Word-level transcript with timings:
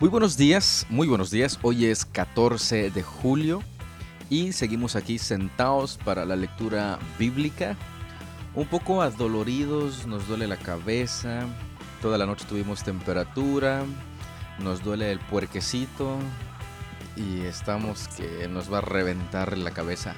Muy 0.00 0.10
buenos 0.10 0.36
días, 0.36 0.86
muy 0.90 1.08
buenos 1.08 1.32
días. 1.32 1.58
Hoy 1.60 1.86
es 1.86 2.04
14 2.04 2.92
de 2.92 3.02
julio 3.02 3.64
y 4.30 4.52
seguimos 4.52 4.94
aquí 4.94 5.18
sentados 5.18 5.98
para 6.04 6.24
la 6.24 6.36
lectura 6.36 7.00
bíblica. 7.18 7.76
Un 8.54 8.68
poco 8.68 9.02
adoloridos, 9.02 10.06
nos 10.06 10.28
duele 10.28 10.46
la 10.46 10.56
cabeza. 10.56 11.48
Toda 12.00 12.16
la 12.16 12.26
noche 12.26 12.44
tuvimos 12.48 12.84
temperatura, 12.84 13.82
nos 14.60 14.84
duele 14.84 15.10
el 15.10 15.18
puerquecito 15.18 16.16
y 17.16 17.40
estamos 17.40 18.06
que 18.16 18.46
nos 18.46 18.72
va 18.72 18.78
a 18.78 18.82
reventar 18.82 19.58
la 19.58 19.72
cabeza. 19.72 20.14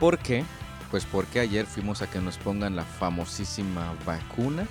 ¿Por 0.00 0.18
qué? 0.18 0.44
Pues 0.90 1.04
porque 1.04 1.38
ayer 1.38 1.66
fuimos 1.66 2.02
a 2.02 2.10
que 2.10 2.18
nos 2.18 2.36
pongan 2.36 2.74
la 2.74 2.84
famosísima 2.84 3.94
vacuna 4.04 4.66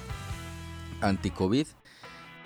anti-COVID 0.99 1.67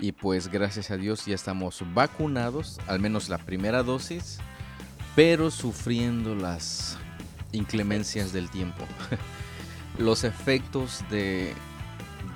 y 0.02 0.10
pues 0.10 0.48
gracias 0.48 0.90
a 0.90 0.96
Dios 0.96 1.24
ya 1.26 1.36
estamos 1.36 1.84
vacunados, 1.94 2.80
al 2.88 2.98
menos 2.98 3.28
la 3.28 3.38
primera 3.38 3.84
dosis, 3.84 4.38
pero 5.14 5.48
sufriendo 5.52 6.34
las 6.34 6.98
inclemencias 7.52 8.32
del 8.32 8.50
tiempo, 8.50 8.84
los 9.98 10.24
efectos 10.24 11.04
de, 11.08 11.54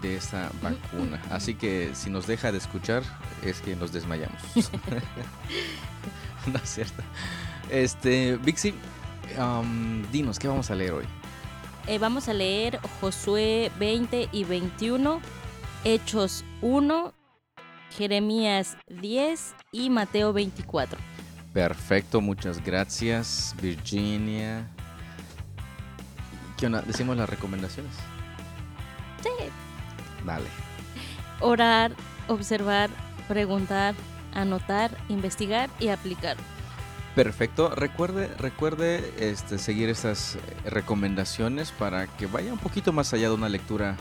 de 0.00 0.16
esa 0.16 0.52
vacuna. 0.62 1.20
Así 1.28 1.56
que 1.56 1.90
si 1.94 2.08
nos 2.08 2.28
deja 2.28 2.52
de 2.52 2.58
escuchar 2.58 3.02
es 3.42 3.60
que 3.60 3.74
nos 3.74 3.92
desmayamos. 3.92 4.40
no 6.46 6.58
es 6.62 6.70
cierto. 6.70 7.02
Este, 7.68 8.36
Vixi, 8.36 8.74
dinos, 10.12 10.38
¿qué 10.38 10.46
vamos 10.46 10.70
a 10.70 10.76
leer 10.76 10.92
hoy? 10.92 11.04
Eh, 11.88 11.98
vamos 11.98 12.28
a 12.28 12.32
leer 12.32 12.78
Josué 13.00 13.72
20 13.76 14.28
y 14.30 14.44
21, 14.44 15.20
Hechos 15.82 16.44
1 16.62 17.25
Jeremías 17.90 18.76
10 18.88 19.54
y 19.72 19.90
Mateo 19.90 20.32
24. 20.32 20.98
Perfecto, 21.52 22.20
muchas 22.20 22.62
gracias, 22.62 23.54
Virginia. 23.60 24.68
¿Qué 26.58 26.66
onda? 26.66 26.82
¿Decimos 26.82 27.16
las 27.16 27.28
recomendaciones? 27.28 27.92
Sí. 29.22 29.30
Dale. 30.24 30.46
Orar, 31.40 31.92
observar, 32.28 32.90
preguntar, 33.28 33.94
anotar, 34.34 34.96
investigar 35.08 35.70
y 35.78 35.88
aplicar. 35.88 36.36
Perfecto. 37.14 37.70
Recuerde, 37.74 38.28
recuerde 38.38 39.12
este, 39.18 39.58
seguir 39.58 39.88
esas 39.88 40.36
recomendaciones 40.66 41.72
para 41.72 42.06
que 42.06 42.26
vaya 42.26 42.52
un 42.52 42.58
poquito 42.58 42.92
más 42.92 43.14
allá 43.14 43.28
de 43.28 43.34
una 43.34 43.48
lectura 43.48 43.96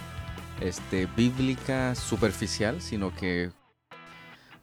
este, 0.60 1.08
bíblica 1.16 1.96
superficial, 1.96 2.82
sino 2.82 3.16
que 3.16 3.52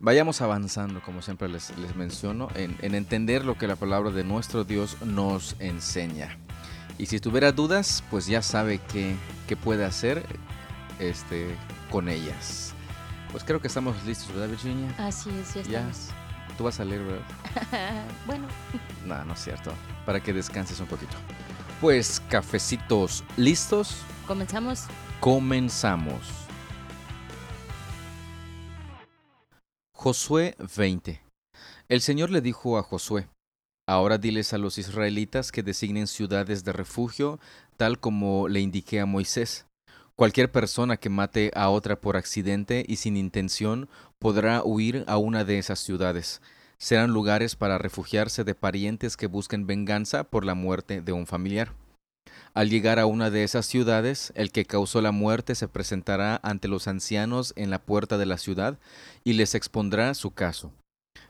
vayamos 0.03 0.43
avanzando, 0.43 1.01
como 1.01 1.23
siempre 1.23 1.49
les, 1.49 1.75
les 1.79 1.97
menciono, 1.97 2.49
en, 2.55 2.77
entender 2.95 3.45
lo 3.45 3.57
que 3.57 3.67
la 3.67 3.77
palabra 3.77 4.11
de 4.11 4.25
nuestro 4.25 4.65
Dios 4.65 5.01
nos 5.03 5.57
enseña. 5.61 6.37
Y 6.99 7.07
si 7.07 7.21
tuviera 7.21 7.53
dudas, 7.53 8.05
pues 8.11 8.27
ya 8.27 8.43
sabe 8.43 8.81
qué, 8.93 9.17
puede 9.57 9.85
hacer 9.85 10.25
este, 10.99 11.57
con 11.91 12.09
ellas. 12.09 12.75
Pues 13.31 13.45
creo 13.45 13.61
que 13.61 13.69
estamos 13.69 14.03
listos, 14.05 14.29
¿verdad, 14.29 14.49
Virginia? 14.49 14.95
Así 14.99 15.31
es, 15.31 15.55
ya 15.55 15.61
estamos. 15.61 16.09
Tú 16.59 16.65
vas 16.65 16.81
a 16.81 16.85
leer, 16.85 17.03
¿verdad? 17.03 18.05
bueno. 18.27 18.47
No, 19.07 19.25
no 19.25 19.33
es 19.33 19.43
cierto. 19.43 19.73
Para 20.05 20.21
que 20.21 20.33
descanses 20.33 20.81
un 20.81 20.87
poquito. 20.87 21.17
Pues, 21.81 22.21
cafecitos, 22.29 23.25
¿listos? 23.37 24.03
Comenzamos. 24.27 24.85
Comenzamos. 25.21 26.42
Josué 30.03 30.57
20 30.77 31.23
El 31.89 32.01
Señor 32.01 32.31
le 32.31 32.41
dijo 32.41 32.77
a 32.77 32.83
Josué, 32.83 33.29
Ahora 33.89 34.19
diles 34.19 34.53
a 34.53 34.59
los 34.59 34.77
israelitas 34.77 35.53
que 35.53 35.63
designen 35.63 36.09
ciudades 36.09 36.65
de 36.65 36.73
refugio, 36.73 37.39
tal 37.77 38.01
como 38.01 38.49
le 38.49 38.59
indiqué 38.59 38.99
a 38.99 39.07
Moisés. 39.07 39.65
Cualquier 40.17 40.51
persona 40.51 40.97
que 40.97 41.09
mate 41.09 41.53
a 41.55 41.69
otra 41.71 42.01
por 42.01 42.17
accidente 42.17 42.85
y 42.89 42.97
sin 42.97 43.17
intención 43.17 43.89
podrá 44.19 44.65
huir 44.65 45.05
a 45.07 45.19
una 45.19 45.45
de 45.45 45.59
esas 45.59 45.79
ciudades. 45.79 46.43
Serán 46.79 47.13
lugares 47.13 47.55
para 47.55 47.79
refugiarse 47.79 48.43
de 48.43 48.57
parientes 48.57 49.17
que 49.17 49.29
busquen 49.29 49.69
venganza 49.69 50.25
por 50.25 50.45
la 50.45 50.57
muerte 50.57 51.01
de 51.01 51.13
un 51.13 51.29
familiar. 51.29 51.77
Al 52.55 52.69
llegar 52.69 52.99
a 52.99 53.07
una 53.07 53.31
de 53.31 53.45
esas 53.45 53.65
ciudades, 53.65 54.31
el 54.37 54.53
que 54.53 54.67
causó 54.67 55.01
la 55.01 55.11
muerte 55.11 55.55
se 55.55 55.69
presentará 55.69 56.39
ante 56.43 56.69
los 56.69 56.87
ancianos 56.87 57.55
en 57.57 57.71
la 57.71 57.79
puerta 57.81 58.19
de 58.19 58.27
la 58.27 58.37
ciudad 58.37 58.79
y 59.25 59.33
les 59.33 59.55
expondrá 59.55 60.13
su 60.13 60.33
caso. 60.33 60.71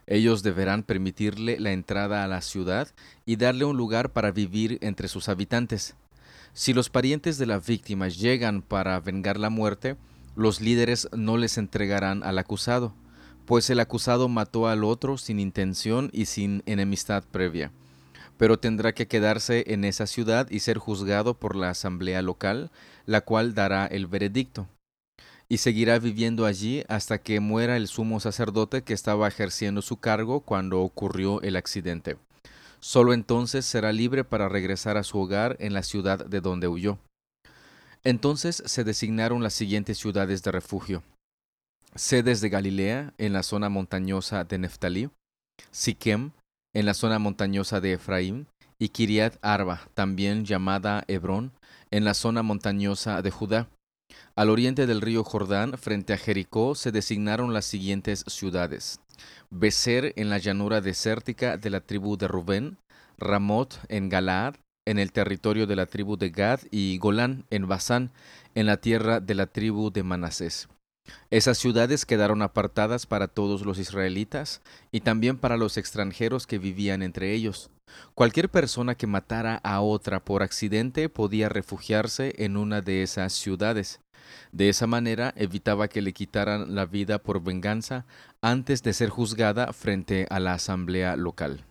Ellos 0.08 0.42
deberán 0.42 0.82
permitirle 0.82 1.60
la 1.60 1.70
entrada 1.70 2.24
a 2.24 2.28
la 2.28 2.42
ciudad 2.42 2.88
y 3.24 3.36
darle 3.36 3.64
un 3.64 3.76
lugar 3.76 4.10
para 4.10 4.32
vivir 4.32 4.78
entre 4.80 5.06
sus 5.06 5.28
habitantes. 5.28 5.94
Si 6.54 6.72
los 6.72 6.90
parientes 6.90 7.38
de 7.38 7.46
la 7.46 7.60
víctima 7.60 8.08
llegan 8.08 8.60
para 8.60 8.98
vengar 8.98 9.38
la 9.38 9.48
muerte, 9.48 9.96
los 10.34 10.60
líderes 10.60 11.08
no 11.16 11.36
les 11.36 11.56
entregarán 11.56 12.24
al 12.24 12.36
acusado, 12.38 12.94
pues 13.46 13.70
el 13.70 13.78
acusado 13.78 14.28
mató 14.28 14.66
al 14.66 14.82
otro 14.82 15.16
sin 15.18 15.38
intención 15.38 16.10
y 16.12 16.24
sin 16.24 16.64
enemistad 16.66 17.22
previa 17.30 17.70
pero 18.36 18.58
tendrá 18.58 18.92
que 18.92 19.08
quedarse 19.08 19.64
en 19.68 19.84
esa 19.84 20.06
ciudad 20.06 20.48
y 20.50 20.60
ser 20.60 20.78
juzgado 20.78 21.34
por 21.34 21.56
la 21.56 21.70
asamblea 21.70 22.22
local, 22.22 22.70
la 23.06 23.20
cual 23.20 23.54
dará 23.54 23.86
el 23.86 24.06
veredicto. 24.06 24.68
Y 25.48 25.58
seguirá 25.58 25.98
viviendo 25.98 26.46
allí 26.46 26.84
hasta 26.88 27.18
que 27.18 27.40
muera 27.40 27.76
el 27.76 27.88
sumo 27.88 28.20
sacerdote 28.20 28.82
que 28.82 28.94
estaba 28.94 29.28
ejerciendo 29.28 29.82
su 29.82 29.98
cargo 29.98 30.40
cuando 30.40 30.80
ocurrió 30.80 31.42
el 31.42 31.56
accidente. 31.56 32.16
Solo 32.80 33.12
entonces 33.12 33.64
será 33.64 33.92
libre 33.92 34.24
para 34.24 34.48
regresar 34.48 34.96
a 34.96 35.04
su 35.04 35.18
hogar 35.18 35.56
en 35.60 35.72
la 35.72 35.82
ciudad 35.82 36.26
de 36.26 36.40
donde 36.40 36.68
huyó. 36.68 36.98
Entonces 38.02 38.62
se 38.66 38.82
designaron 38.82 39.42
las 39.42 39.52
siguientes 39.52 39.98
ciudades 39.98 40.42
de 40.42 40.50
refugio. 40.50 41.02
Sedes 41.94 42.40
de 42.40 42.48
Galilea, 42.48 43.12
en 43.18 43.32
la 43.32 43.42
zona 43.42 43.68
montañosa 43.68 44.44
de 44.44 44.58
Neftalí, 44.58 45.10
Siquem, 45.70 46.32
en 46.74 46.86
la 46.86 46.94
zona 46.94 47.18
montañosa 47.18 47.80
de 47.80 47.94
Efraín, 47.94 48.46
y 48.78 48.88
Kiriat 48.88 49.36
Arba, 49.42 49.82
también 49.94 50.44
llamada 50.44 51.04
Hebrón, 51.06 51.52
en 51.92 52.04
la 52.04 52.14
zona 52.14 52.42
montañosa 52.42 53.22
de 53.22 53.30
Judá. 53.30 53.68
Al 54.34 54.50
oriente 54.50 54.86
del 54.86 55.00
río 55.00 55.24
Jordán, 55.24 55.78
frente 55.78 56.12
a 56.12 56.18
Jericó, 56.18 56.74
se 56.74 56.90
designaron 56.90 57.52
las 57.52 57.64
siguientes 57.64 58.24
ciudades. 58.26 59.00
Becer 59.50 60.12
en 60.16 60.30
la 60.30 60.38
llanura 60.38 60.80
desértica 60.80 61.56
de 61.56 61.70
la 61.70 61.80
tribu 61.80 62.16
de 62.16 62.28
Rubén, 62.28 62.78
Ramot 63.18 63.78
en 63.88 64.08
Galaad, 64.08 64.56
en 64.84 64.98
el 64.98 65.12
territorio 65.12 65.66
de 65.66 65.76
la 65.76 65.86
tribu 65.86 66.16
de 66.16 66.30
Gad, 66.30 66.60
y 66.70 66.98
Golán 66.98 67.44
en 67.50 67.68
Basán, 67.68 68.10
en 68.54 68.66
la 68.66 68.78
tierra 68.78 69.20
de 69.20 69.34
la 69.34 69.46
tribu 69.46 69.92
de 69.92 70.02
Manasés. 70.02 70.68
Esas 71.30 71.58
ciudades 71.58 72.04
quedaron 72.04 72.42
apartadas 72.42 73.06
para 73.06 73.26
todos 73.26 73.64
los 73.64 73.78
israelitas 73.78 74.60
y 74.90 75.00
también 75.00 75.38
para 75.38 75.56
los 75.56 75.76
extranjeros 75.76 76.46
que 76.46 76.58
vivían 76.58 77.02
entre 77.02 77.32
ellos. 77.32 77.70
Cualquier 78.14 78.48
persona 78.48 78.94
que 78.94 79.06
matara 79.06 79.56
a 79.64 79.80
otra 79.80 80.24
por 80.24 80.42
accidente 80.42 81.08
podía 81.08 81.48
refugiarse 81.48 82.34
en 82.38 82.56
una 82.56 82.80
de 82.80 83.02
esas 83.02 83.32
ciudades. 83.32 84.00
De 84.52 84.68
esa 84.68 84.86
manera 84.86 85.34
evitaba 85.36 85.88
que 85.88 86.02
le 86.02 86.12
quitaran 86.12 86.74
la 86.74 86.86
vida 86.86 87.18
por 87.18 87.42
venganza 87.42 88.06
antes 88.40 88.82
de 88.82 88.92
ser 88.92 89.08
juzgada 89.08 89.72
frente 89.72 90.26
a 90.30 90.38
la 90.38 90.54
asamblea 90.54 91.16
local. 91.16 91.64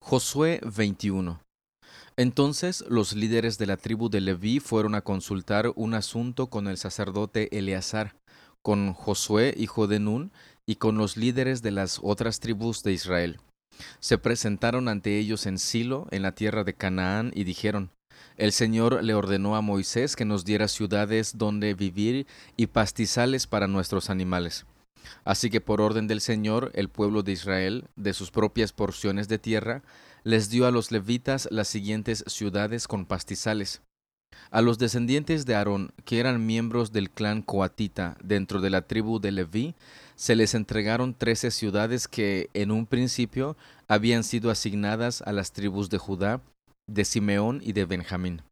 Josué 0.00 0.60
21 0.62 1.40
entonces 2.18 2.82
los 2.88 3.12
líderes 3.12 3.58
de 3.58 3.66
la 3.66 3.76
tribu 3.76 4.08
de 4.08 4.22
Leví 4.22 4.58
fueron 4.58 4.94
a 4.94 5.02
consultar 5.02 5.70
un 5.76 5.92
asunto 5.92 6.46
con 6.46 6.66
el 6.66 6.78
sacerdote 6.78 7.56
Eleazar, 7.56 8.16
con 8.66 8.94
Josué, 8.94 9.54
hijo 9.56 9.86
de 9.86 10.00
Nun, 10.00 10.32
y 10.66 10.74
con 10.74 10.98
los 10.98 11.16
líderes 11.16 11.62
de 11.62 11.70
las 11.70 12.00
otras 12.02 12.40
tribus 12.40 12.82
de 12.82 12.92
Israel. 12.92 13.38
Se 14.00 14.18
presentaron 14.18 14.88
ante 14.88 15.20
ellos 15.20 15.46
en 15.46 15.60
Silo, 15.60 16.08
en 16.10 16.22
la 16.22 16.32
tierra 16.32 16.64
de 16.64 16.74
Canaán, 16.74 17.30
y 17.32 17.44
dijeron, 17.44 17.92
El 18.36 18.50
Señor 18.50 19.04
le 19.04 19.14
ordenó 19.14 19.54
a 19.54 19.60
Moisés 19.60 20.16
que 20.16 20.24
nos 20.24 20.44
diera 20.44 20.66
ciudades 20.66 21.38
donde 21.38 21.74
vivir 21.74 22.26
y 22.56 22.66
pastizales 22.66 23.46
para 23.46 23.68
nuestros 23.68 24.10
animales. 24.10 24.66
Así 25.24 25.48
que 25.48 25.60
por 25.60 25.80
orden 25.80 26.08
del 26.08 26.20
Señor, 26.20 26.72
el 26.74 26.88
pueblo 26.88 27.22
de 27.22 27.30
Israel, 27.30 27.84
de 27.94 28.14
sus 28.14 28.32
propias 28.32 28.72
porciones 28.72 29.28
de 29.28 29.38
tierra, 29.38 29.84
les 30.24 30.50
dio 30.50 30.66
a 30.66 30.72
los 30.72 30.90
levitas 30.90 31.46
las 31.52 31.68
siguientes 31.68 32.24
ciudades 32.26 32.88
con 32.88 33.06
pastizales. 33.06 33.82
A 34.50 34.62
los 34.62 34.78
descendientes 34.78 35.46
de 35.46 35.54
Aarón, 35.54 35.92
que 36.04 36.20
eran 36.20 36.46
miembros 36.46 36.92
del 36.92 37.10
clan 37.10 37.42
coatita 37.42 38.16
dentro 38.22 38.60
de 38.60 38.70
la 38.70 38.82
tribu 38.82 39.20
de 39.20 39.32
Leví, 39.32 39.74
se 40.14 40.36
les 40.36 40.54
entregaron 40.54 41.14
trece 41.14 41.50
ciudades 41.50 42.08
que 42.08 42.48
en 42.54 42.70
un 42.70 42.86
principio 42.86 43.56
habían 43.88 44.24
sido 44.24 44.50
asignadas 44.50 45.22
a 45.22 45.32
las 45.32 45.52
tribus 45.52 45.90
de 45.90 45.98
Judá, 45.98 46.40
de 46.88 47.04
Simeón 47.04 47.60
y 47.62 47.72
de 47.72 47.84
Benjamín. 47.84 48.42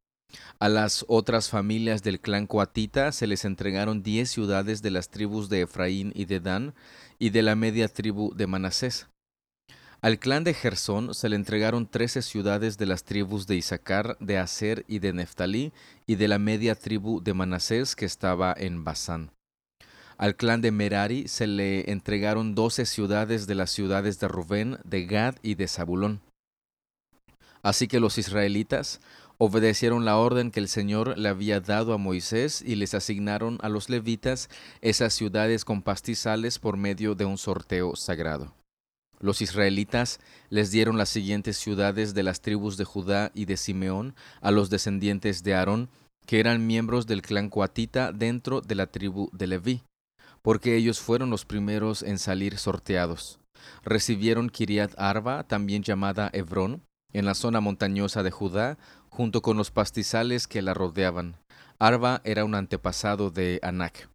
A 0.59 0.69
las 0.69 1.05
otras 1.09 1.49
familias 1.49 2.03
del 2.03 2.21
clan 2.21 2.47
coatita 2.47 3.13
se 3.13 3.27
les 3.27 3.45
entregaron 3.45 4.03
diez 4.03 4.31
ciudades 4.31 4.83
de 4.83 4.91
las 4.91 5.09
tribus 5.09 5.49
de 5.49 5.63
Efraín 5.63 6.13
y 6.15 6.25
de 6.25 6.41
Dan 6.41 6.75
y 7.19 7.31
de 7.31 7.43
la 7.43 7.55
media 7.55 7.89
tribu 7.89 8.35
de 8.35 8.47
Manasés. 8.47 9.07
Al 10.05 10.19
clan 10.19 10.45
de 10.45 10.53
Gersón 10.53 11.15
se 11.15 11.31
le 11.31 11.37
entregaron 11.37 11.87
trece 11.87 12.21
ciudades 12.21 12.77
de 12.77 12.85
las 12.85 13.05
tribus 13.05 13.47
de 13.47 13.57
Isaacar, 13.57 14.19
de 14.21 14.37
Aser 14.37 14.85
y 14.87 14.99
de 14.99 15.15
Neftalí, 15.15 15.73
y 16.07 16.17
de 16.17 16.29
la 16.29 16.39
media 16.39 16.75
tribu 16.75 17.23
de 17.23 17.33
Manasés 17.33 17.97
que 17.97 18.05
estaba 18.05 18.55
en 18.55 18.85
Basán. 18.85 19.31
Al 20.19 20.37
clan 20.37 20.61
de 20.61 20.73
Merari 20.73 21.27
se 21.27 21.47
le 21.47 21.91
entregaron 21.91 22.55
doce 22.55 22.85
ciudades 22.85 23.47
de 23.47 23.55
las 23.55 23.71
ciudades 23.71 24.21
de 24.21 24.29
Rubén, 24.29 24.77
de 24.85 25.07
Gad 25.07 25.37
y 25.41 25.55
de 25.55 25.69
Zabulón. 25.69 26.21
Así 27.63 27.89
que 27.89 27.99
los 27.99 28.19
israelitas 28.19 29.01
obedecieron 29.39 30.05
la 30.05 30.19
orden 30.19 30.51
que 30.51 30.61
el 30.61 30.69
Señor 30.69 31.17
le 31.17 31.31
había 31.31 31.61
dado 31.61 31.95
a 31.95 31.97
Moisés 31.97 32.61
y 32.61 32.75
les 32.75 32.93
asignaron 32.93 33.57
a 33.63 33.71
los 33.71 33.89
levitas 33.89 34.51
esas 34.83 35.15
ciudades 35.15 35.65
con 35.65 35.81
pastizales 35.81 36.59
por 36.59 36.77
medio 36.77 37.15
de 37.15 37.25
un 37.25 37.39
sorteo 37.39 37.97
sagrado. 37.97 38.53
Los 39.25 39.41
israelitas 39.41 40.21
les 40.51 40.71
dieron 40.71 40.99
las 40.99 41.09
siguientes 41.09 41.57
ciudades 41.57 42.13
de 42.13 42.23
las 42.23 42.43
tribus 42.43 42.77
de 42.77 42.85
Judá 42.85 43.31
y 43.33 43.47
de 43.47 43.57
Simeón 43.57 44.15
a 44.43 44.51
los 44.51 44.69
descendientes 44.69 45.43
de 45.43 45.55
Aarón, 45.55 45.89
que 46.27 46.41
eran 46.41 46.67
miembros 46.67 47.07
del 47.07 47.23
clan 47.23 47.49
coatita 47.49 48.13
dentro 48.13 48.61
de 48.61 48.75
la 48.75 48.87
tribu 48.87 49.31
de 49.33 49.47
Leví, 49.47 49.83
porque 50.43 50.77
ellos 50.77 51.01
fueron 51.01 51.31
los 51.31 51.47
primeros 51.47 52.03
en 52.03 52.19
salir 52.19 52.59
sorteados. 52.59 53.39
Recibieron 53.83 54.51
Kiriat 54.51 54.93
Arba, 54.99 55.45
también 55.45 55.83
llamada 55.83 56.29
Hebrón, 56.35 56.83
en 57.15 57.25
la 57.25 57.33
zona 57.33 57.63
montañosa 57.63 58.23
de 58.23 58.31
Judá, 58.31 58.77
junto 59.09 59.41
con 59.41 59.57
los 59.57 59.71
pastizales 59.71 60.47
que 60.47 60.61
la 60.61 60.75
rodeaban. 60.75 61.37
Arba 61.79 62.21
era 62.25 62.45
un 62.45 62.55
antepasado 62.55 63.31
de 63.31 63.59
Anac. 63.63 64.07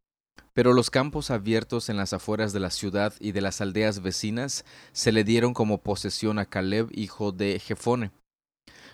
Pero 0.59 0.73
los 0.73 0.89
campos 0.89 1.31
abiertos 1.31 1.88
en 1.88 1.95
las 1.95 2.11
afueras 2.11 2.51
de 2.51 2.59
la 2.59 2.69
ciudad 2.69 3.13
y 3.21 3.31
de 3.31 3.39
las 3.39 3.61
aldeas 3.61 4.01
vecinas 4.01 4.65
se 4.91 5.13
le 5.13 5.23
dieron 5.23 5.53
como 5.53 5.77
posesión 5.77 6.38
a 6.38 6.47
Caleb, 6.47 6.89
hijo 6.91 7.31
de 7.31 7.59
Jefone. 7.59 8.11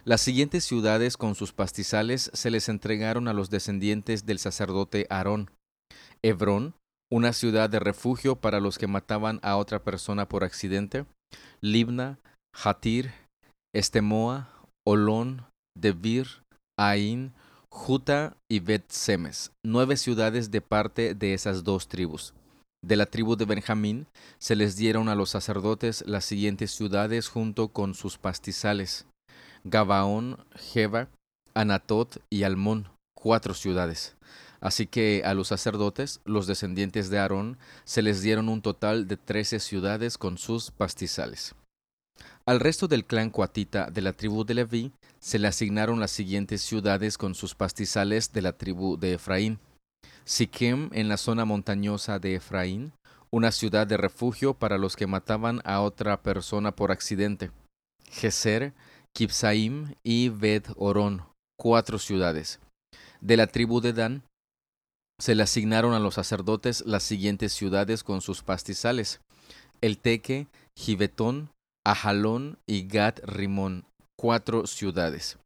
Las 0.03 0.21
siguientes 0.21 0.63
ciudades 0.63 1.17
con 1.17 1.33
sus 1.33 1.53
pastizales 1.53 2.29
se 2.35 2.51
les 2.51 2.69
entregaron 2.69 3.27
a 3.27 3.33
los 3.33 3.49
descendientes 3.49 4.27
del 4.27 4.37
sacerdote 4.37 5.07
Aarón. 5.09 5.49
Hebrón, 6.21 6.75
una 7.11 7.33
ciudad 7.33 7.67
de 7.67 7.79
refugio 7.79 8.35
para 8.35 8.59
los 8.59 8.77
que 8.77 8.85
mataban 8.85 9.39
a 9.41 9.57
otra 9.57 9.83
persona 9.83 10.29
por 10.29 10.43
accidente. 10.43 11.07
Libna, 11.61 12.19
Hatir, 12.53 13.11
Estemoa, 13.73 14.51
Olón, 14.85 15.47
Debir, 15.75 16.27
Ain, 16.77 17.33
Juta 17.77 18.37
y 18.49 18.61
Bet-Semes, 18.61 19.51
nueve 19.63 19.97
ciudades 19.97 20.49
de 20.49 20.61
parte 20.61 21.13
de 21.13 21.35
esas 21.35 21.63
dos 21.63 21.87
tribus. 21.87 22.33
De 22.83 22.95
la 22.95 23.05
tribu 23.05 23.35
de 23.35 23.45
Benjamín 23.45 24.07
se 24.39 24.55
les 24.55 24.75
dieron 24.75 25.07
a 25.07 25.13
los 25.13 25.29
sacerdotes 25.29 26.03
las 26.07 26.25
siguientes 26.25 26.71
ciudades 26.71 27.27
junto 27.27 27.67
con 27.67 27.93
sus 27.93 28.17
pastizales: 28.17 29.05
Gabaón, 29.65 30.37
Jeba, 30.55 31.09
Anatot 31.53 32.23
y 32.31 32.41
Almón, 32.41 32.87
cuatro 33.13 33.53
ciudades. 33.53 34.15
Así 34.61 34.87
que 34.87 35.21
a 35.23 35.35
los 35.35 35.49
sacerdotes, 35.49 36.21
los 36.23 36.47
descendientes 36.47 37.09
de 37.11 37.19
Aarón, 37.19 37.57
se 37.83 38.01
les 38.01 38.21
dieron 38.21 38.49
un 38.49 38.63
total 38.63 39.07
de 39.07 39.17
trece 39.17 39.59
ciudades 39.59 40.17
con 40.17 40.39
sus 40.39 40.71
pastizales. 40.71 41.53
Al 42.47 42.59
resto 42.59 42.87
del 42.87 43.05
clan 43.05 43.31
coatita 43.31 43.89
de 43.89 44.01
la 44.01 44.13
tribu 44.13 44.45
de 44.45 44.53
Leví 44.53 44.91
se 45.19 45.39
le 45.39 45.47
asignaron 45.47 45.99
las 45.99 46.11
siguientes 46.11 46.61
ciudades 46.61 47.17
con 47.17 47.33
sus 47.33 47.55
pastizales 47.55 48.33
de 48.33 48.43
la 48.43 48.53
tribu 48.53 48.97
de 48.97 49.13
Efraín. 49.13 49.59
Siquem 50.25 50.91
en 50.93 51.09
la 51.09 51.17
zona 51.17 51.45
montañosa 51.45 52.19
de 52.19 52.35
Efraín, 52.35 52.93
una 53.31 53.51
ciudad 53.51 53.87
de 53.87 53.97
refugio 53.97 54.53
para 54.53 54.77
los 54.77 54.95
que 54.95 55.07
mataban 55.07 55.61
a 55.65 55.81
otra 55.81 56.21
persona 56.21 56.75
por 56.75 56.91
accidente. 56.91 57.49
Geser, 58.11 58.73
Kipsaim 59.15 59.95
y 60.03 60.29
Bet 60.29 60.69
Orón, 60.75 61.23
cuatro 61.57 61.97
ciudades. 61.97 62.59
De 63.21 63.37
la 63.37 63.47
tribu 63.47 63.81
de 63.81 63.93
Dan 63.93 64.23
se 65.19 65.33
le 65.33 65.41
asignaron 65.41 65.93
a 65.93 65.99
los 65.99 66.13
sacerdotes 66.13 66.85
las 66.85 67.01
siguientes 67.01 67.53
ciudades 67.53 68.03
con 68.03 68.21
sus 68.21 68.43
pastizales: 68.43 69.19
El 69.81 69.97
Teque, 69.97 70.45
Gibetón, 70.77 71.49
Ajalón 71.85 72.57
y 72.65 72.87
Gad 72.87 73.19
Rimón, 73.21 73.85
cuatro 74.17 74.65
ciudades. 74.65 75.37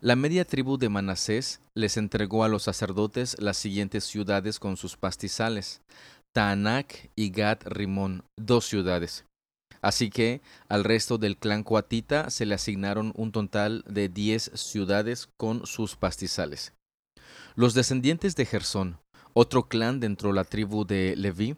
La 0.00 0.16
media 0.16 0.46
tribu 0.46 0.78
de 0.78 0.88
Manasés 0.88 1.60
les 1.74 1.98
entregó 1.98 2.44
a 2.44 2.48
los 2.48 2.62
sacerdotes 2.62 3.36
las 3.40 3.58
siguientes 3.58 4.04
ciudades 4.04 4.58
con 4.58 4.78
sus 4.78 4.96
pastizales: 4.96 5.82
Taanac 6.34 7.10
y 7.14 7.28
Gad 7.30 7.58
Rimón, 7.66 8.24
dos 8.38 8.64
ciudades. 8.64 9.26
Así 9.82 10.08
que 10.08 10.40
al 10.70 10.82
resto 10.82 11.18
del 11.18 11.36
clan 11.36 11.62
coatita 11.62 12.30
se 12.30 12.46
le 12.46 12.54
asignaron 12.54 13.12
un 13.14 13.30
total 13.30 13.84
de 13.86 14.08
diez 14.08 14.50
ciudades 14.54 15.28
con 15.36 15.66
sus 15.66 15.94
pastizales. 15.94 16.72
Los 17.54 17.74
descendientes 17.74 18.34
de 18.34 18.46
Gersón, 18.46 18.98
otro 19.34 19.68
clan 19.68 20.00
dentro 20.00 20.30
de 20.30 20.36
la 20.36 20.44
tribu 20.44 20.86
de 20.86 21.14
Leví, 21.16 21.56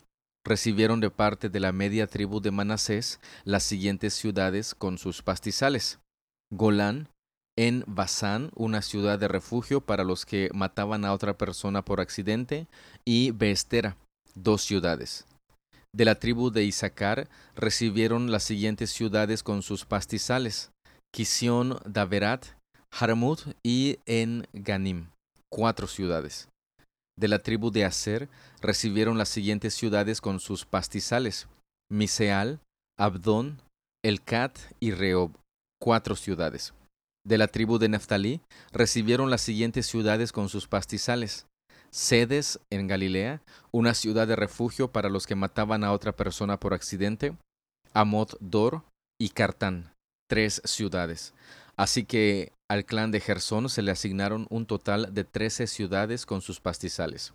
recibieron 0.49 1.01
de 1.01 1.11
parte 1.11 1.51
de 1.51 1.61
la 1.61 1.73
media 1.73 2.07
tribu 2.07 2.41
de 2.41 2.51
Manasés 2.51 3.21
las 3.45 3.63
siguientes 3.63 4.15
ciudades 4.15 4.75
con 4.75 4.99
sus 4.99 5.23
pastizales. 5.23 6.01
Golán, 6.51 7.09
en 7.57 7.85
Basán, 7.87 8.51
una 8.55 8.83
ciudad 8.83 9.19
de 9.19 9.29
refugio 9.29 9.81
para 9.83 10.05
los 10.05 10.25
que 10.25 10.49
mataban 10.55 11.05
a 11.05 11.13
otra 11.13 11.37
persona 11.37 11.85
por 11.85 12.01
accidente, 12.01 12.67
y 13.05 13.33
Beestera, 13.33 13.97
dos 14.35 14.63
ciudades. 14.63 15.27
De 15.95 16.05
la 16.05 16.15
tribu 16.15 16.51
de 16.51 16.65
Isaacar 16.65 17.29
recibieron 17.55 18.31
las 18.31 18.45
siguientes 18.45 18.91
ciudades 18.91 19.43
con 19.43 19.63
sus 19.63 19.85
pastizales: 19.85 20.71
Kisión, 21.13 21.79
Daverat, 21.85 22.47
Haramut 22.91 23.41
y 23.63 23.99
En 24.07 24.47
Ganim, 24.53 25.09
cuatro 25.51 25.87
ciudades 25.87 26.49
de 27.19 27.29
la 27.29 27.41
tribu 27.41 27.71
de 27.71 27.85
Aser 27.85 28.29
recibieron 28.61 29.19
las 29.19 29.29
siguientes 29.29 29.75
ciudades 29.75 30.21
con 30.21 30.41
sus 30.41 30.65
pastizales: 30.65 31.49
Miseal, 31.91 32.61
Abdón, 32.99 33.61
Elcat 34.05 34.59
y 34.81 34.93
Reob, 34.93 35.33
cuatro 35.81 36.15
ciudades. 36.17 36.75
De 37.27 37.39
la 37.39 37.49
tribu 37.49 37.79
de 37.79 37.89
Neftalí 37.89 38.41
recibieron 38.73 39.31
las 39.31 39.41
siguientes 39.41 39.87
ciudades 39.87 40.33
con 40.33 40.49
sus 40.49 40.69
pastizales: 40.69 41.47
Sedes 41.91 42.61
en 42.71 42.87
Galilea, 42.87 43.43
una 43.73 43.95
ciudad 43.95 44.29
de 44.29 44.37
refugio 44.37 44.93
para 44.93 45.09
los 45.09 45.27
que 45.27 45.35
mataban 45.35 45.85
a 45.85 45.93
otra 45.93 46.13
persona 46.13 46.61
por 46.61 46.75
accidente, 46.75 47.37
Amot 47.95 48.37
Dor 48.41 48.83
y 49.21 49.31
Cartán, 49.31 49.93
tres 50.29 50.63
ciudades. 50.65 51.35
Así 51.79 52.05
que 52.05 52.53
al 52.69 52.85
clan 52.85 53.13
de 53.13 53.21
Gersón 53.21 53.69
se 53.69 53.83
le 53.83 53.93
asignaron 53.93 54.47
un 54.51 54.67
total 54.67 55.15
de 55.15 55.25
trece 55.25 55.67
ciudades 55.67 56.27
con 56.27 56.43
sus 56.43 56.61
pastizales. 56.61 57.33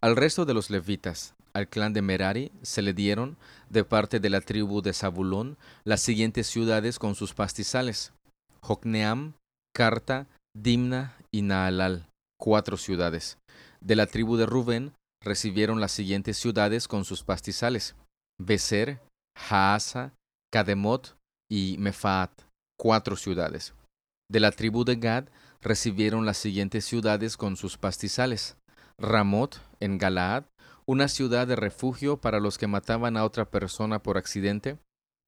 Al 0.00 0.16
resto 0.16 0.44
de 0.44 0.54
los 0.54 0.70
levitas, 0.70 1.34
al 1.52 1.68
clan 1.68 1.92
de 1.92 2.02
Merari, 2.02 2.50
se 2.62 2.82
le 2.82 2.94
dieron, 2.94 3.36
de 3.68 3.84
parte 3.84 4.18
de 4.18 4.28
la 4.28 4.40
tribu 4.40 4.82
de 4.82 4.92
Zabulón, 4.92 5.56
las 5.84 6.00
siguientes 6.00 6.48
ciudades 6.48 6.98
con 6.98 7.14
sus 7.14 7.32
pastizales: 7.32 8.12
Jocneam, 8.60 9.34
Carta, 9.74 10.26
Dimna 10.56 11.16
y 11.30 11.42
Naalal, 11.42 12.06
cuatro 12.40 12.76
ciudades. 12.76 13.38
De 13.80 13.94
la 13.94 14.06
tribu 14.06 14.36
de 14.36 14.46
Rubén 14.46 14.92
recibieron 15.22 15.80
las 15.80 15.92
siguientes 15.92 16.38
ciudades 16.38 16.88
con 16.88 17.04
sus 17.04 17.22
pastizales: 17.22 17.94
Beser, 18.40 19.00
Haasa, 19.36 20.12
Kademot 20.52 21.16
y 21.48 21.76
Mefaat, 21.78 22.32
cuatro 22.80 23.14
ciudades. 23.14 23.74
De 24.30 24.40
la 24.40 24.52
tribu 24.52 24.84
de 24.84 24.96
Gad 24.96 25.24
recibieron 25.60 26.24
las 26.24 26.38
siguientes 26.38 26.86
ciudades 26.86 27.36
con 27.36 27.56
sus 27.56 27.76
pastizales. 27.76 28.56
Ramot, 28.96 29.60
en 29.80 29.98
Galaad, 29.98 30.44
una 30.86 31.08
ciudad 31.08 31.46
de 31.46 31.56
refugio 31.56 32.16
para 32.16 32.40
los 32.40 32.56
que 32.56 32.68
mataban 32.68 33.18
a 33.18 33.24
otra 33.24 33.50
persona 33.50 34.02
por 34.02 34.16
accidente. 34.16 34.78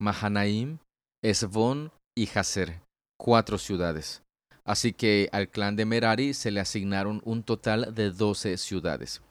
Mahanaim, 0.01 0.79
Esbon 1.23 1.91
y 2.17 2.27
Hazer, 2.27 2.81
cuatro 3.19 3.59
ciudades. 3.59 4.23
Así 4.65 4.91
que 4.91 5.29
al 5.31 5.49
clan 5.49 5.75
de 5.75 5.85
Merari 5.85 6.33
se 6.33 6.49
le 6.49 6.59
asignaron 6.59 7.21
un 7.23 7.43
total 7.43 7.93
de 7.93 8.09
doce 8.09 8.57
ciudades. 8.57 9.21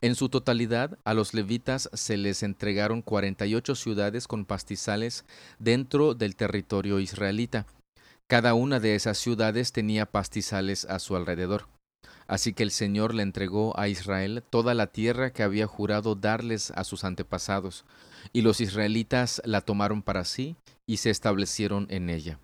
En 0.00 0.14
su 0.14 0.28
totalidad, 0.28 0.98
a 1.04 1.14
los 1.14 1.34
levitas 1.34 1.88
se 1.92 2.16
les 2.16 2.42
entregaron 2.42 3.02
cuarenta 3.02 3.46
y 3.46 3.54
ocho 3.54 3.74
ciudades 3.74 4.28
con 4.28 4.44
pastizales 4.44 5.24
dentro 5.58 6.14
del 6.14 6.36
territorio 6.36 7.00
israelita, 7.00 7.66
cada 8.26 8.54
una 8.54 8.80
de 8.80 8.94
esas 8.94 9.18
ciudades 9.18 9.72
tenía 9.72 10.06
pastizales 10.06 10.86
a 10.86 10.98
su 10.98 11.14
alrededor. 11.14 11.68
Así 12.26 12.54
que 12.54 12.62
el 12.62 12.70
Señor 12.70 13.14
le 13.14 13.22
entregó 13.22 13.78
a 13.78 13.88
Israel 13.88 14.42
toda 14.48 14.72
la 14.72 14.86
tierra 14.86 15.30
que 15.30 15.42
había 15.42 15.66
jurado 15.66 16.14
darles 16.14 16.70
a 16.70 16.84
sus 16.84 17.04
antepasados, 17.04 17.84
y 18.32 18.40
los 18.40 18.62
israelitas 18.62 19.42
la 19.44 19.60
tomaron 19.60 20.02
para 20.02 20.24
sí 20.24 20.56
y 20.86 20.96
se 20.96 21.10
establecieron 21.10 21.86
en 21.90 22.08
ella. 22.08 22.38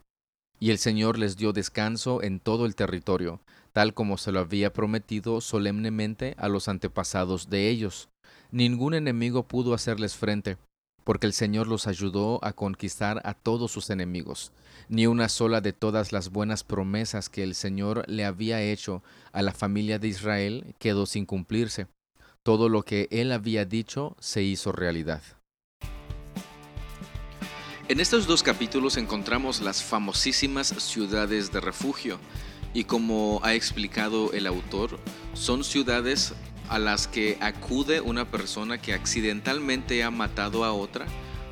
Y 0.60 0.70
el 0.70 0.78
Señor 0.78 1.18
les 1.18 1.38
dio 1.38 1.54
descanso 1.54 2.22
en 2.22 2.38
todo 2.38 2.66
el 2.66 2.76
territorio, 2.76 3.40
tal 3.72 3.94
como 3.94 4.18
se 4.18 4.30
lo 4.30 4.40
había 4.40 4.72
prometido 4.72 5.40
solemnemente 5.40 6.34
a 6.38 6.48
los 6.48 6.68
antepasados 6.68 7.48
de 7.48 7.70
ellos. 7.70 8.10
Ningún 8.50 8.92
enemigo 8.92 9.48
pudo 9.48 9.72
hacerles 9.72 10.16
frente, 10.16 10.58
porque 11.02 11.26
el 11.26 11.32
Señor 11.32 11.66
los 11.66 11.86
ayudó 11.86 12.44
a 12.44 12.52
conquistar 12.52 13.22
a 13.24 13.32
todos 13.32 13.72
sus 13.72 13.88
enemigos. 13.88 14.52
Ni 14.90 15.06
una 15.06 15.30
sola 15.30 15.62
de 15.62 15.72
todas 15.72 16.12
las 16.12 16.30
buenas 16.30 16.62
promesas 16.62 17.30
que 17.30 17.42
el 17.42 17.54
Señor 17.54 18.04
le 18.06 18.26
había 18.26 18.60
hecho 18.60 19.02
a 19.32 19.40
la 19.40 19.54
familia 19.54 19.98
de 19.98 20.08
Israel 20.08 20.74
quedó 20.78 21.06
sin 21.06 21.24
cumplirse. 21.24 21.86
Todo 22.42 22.68
lo 22.68 22.82
que 22.82 23.08
él 23.10 23.32
había 23.32 23.64
dicho 23.64 24.14
se 24.20 24.42
hizo 24.42 24.72
realidad. 24.72 25.22
En 27.90 27.98
estos 27.98 28.28
dos 28.28 28.44
capítulos 28.44 28.96
encontramos 28.96 29.60
las 29.60 29.82
famosísimas 29.82 30.68
ciudades 30.78 31.50
de 31.50 31.58
refugio 31.58 32.20
y 32.72 32.84
como 32.84 33.40
ha 33.42 33.54
explicado 33.54 34.32
el 34.32 34.46
autor, 34.46 35.00
son 35.34 35.64
ciudades 35.64 36.32
a 36.68 36.78
las 36.78 37.08
que 37.08 37.36
acude 37.40 38.00
una 38.00 38.30
persona 38.30 38.80
que 38.80 38.94
accidentalmente 38.94 40.04
ha 40.04 40.12
matado 40.12 40.62
a 40.62 40.72
otra, 40.72 41.06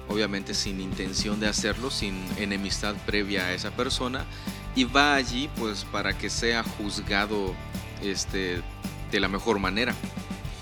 obviamente 0.09 0.55
sin 0.55 0.81
intención 0.81 1.41
de 1.41 1.49
hacerlo, 1.49 1.91
sin 1.91 2.15
enemistad 2.37 2.95
previa 3.05 3.47
a 3.47 3.53
esa 3.53 3.73
persona, 3.73 4.25
y 4.77 4.85
va 4.85 5.17
allí 5.17 5.51
pues 5.57 5.85
para 5.87 6.17
que 6.17 6.31
sea 6.31 6.63
juzgado 6.63 7.53
este, 8.01 8.63
de 9.11 9.19
la 9.19 9.27
mejor 9.27 9.59
manera. 9.59 9.93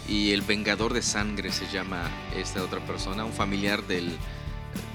Y 0.09 0.31
el 0.31 0.41
vengador 0.41 0.95
de 0.95 1.03
sangre 1.03 1.53
se 1.53 1.67
llama 1.71 2.09
esta 2.35 2.63
otra 2.63 2.81
persona, 2.87 3.27
un 3.27 3.35
familiar 3.35 3.87
del, 3.87 4.17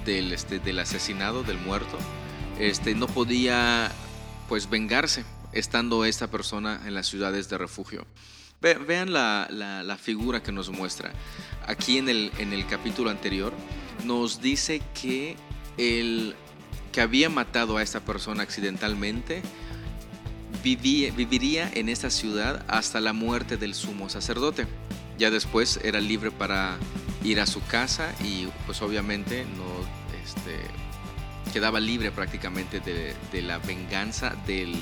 del, 0.04 0.32
este, 0.32 0.58
del 0.58 0.78
asesinado, 0.78 1.42
del 1.42 1.58
muerto, 1.58 1.98
este, 2.58 2.94
no 2.94 3.06
podía 3.06 3.90
pues 4.48 4.68
vengarse 4.68 5.24
estando 5.52 6.04
esta 6.04 6.28
persona 6.28 6.80
en 6.86 6.94
las 6.94 7.06
ciudades 7.06 7.48
de 7.48 7.58
refugio. 7.58 8.06
vean 8.60 9.12
la, 9.12 9.48
la, 9.50 9.96
figura 9.96 10.42
que 10.42 10.52
nos 10.52 10.70
muestra. 10.70 11.12
Aquí 11.66 11.98
en 11.98 12.08
el, 12.08 12.32
en 12.38 12.52
el 12.52 12.66
capítulo 12.66 13.10
anterior 13.10 13.52
nos 14.04 14.40
dice 14.40 14.82
que 15.00 15.36
el 15.78 16.34
que 16.92 17.00
había 17.00 17.30
matado 17.30 17.78
a 17.78 17.82
esta 17.82 18.00
persona 18.00 18.42
accidentalmente 18.42 19.42
vivía, 20.62 21.10
viviría 21.12 21.70
en 21.74 21.88
esta 21.88 22.10
ciudad 22.10 22.64
hasta 22.68 23.00
la 23.00 23.12
muerte 23.12 23.56
del 23.56 23.74
sumo 23.74 24.08
sacerdote. 24.08 24.66
Ya 25.18 25.30
después 25.30 25.80
era 25.82 26.00
libre 26.00 26.30
para 26.30 26.76
ir 27.24 27.40
a 27.40 27.46
su 27.46 27.64
casa 27.66 28.14
y 28.22 28.48
pues 28.66 28.82
obviamente 28.82 29.44
no 29.56 29.64
este, 30.24 30.58
quedaba 31.52 31.80
libre 31.80 32.10
prácticamente 32.10 32.80
de, 32.80 33.42
la 33.42 33.58
venganza 33.58 34.34
del 34.46 34.74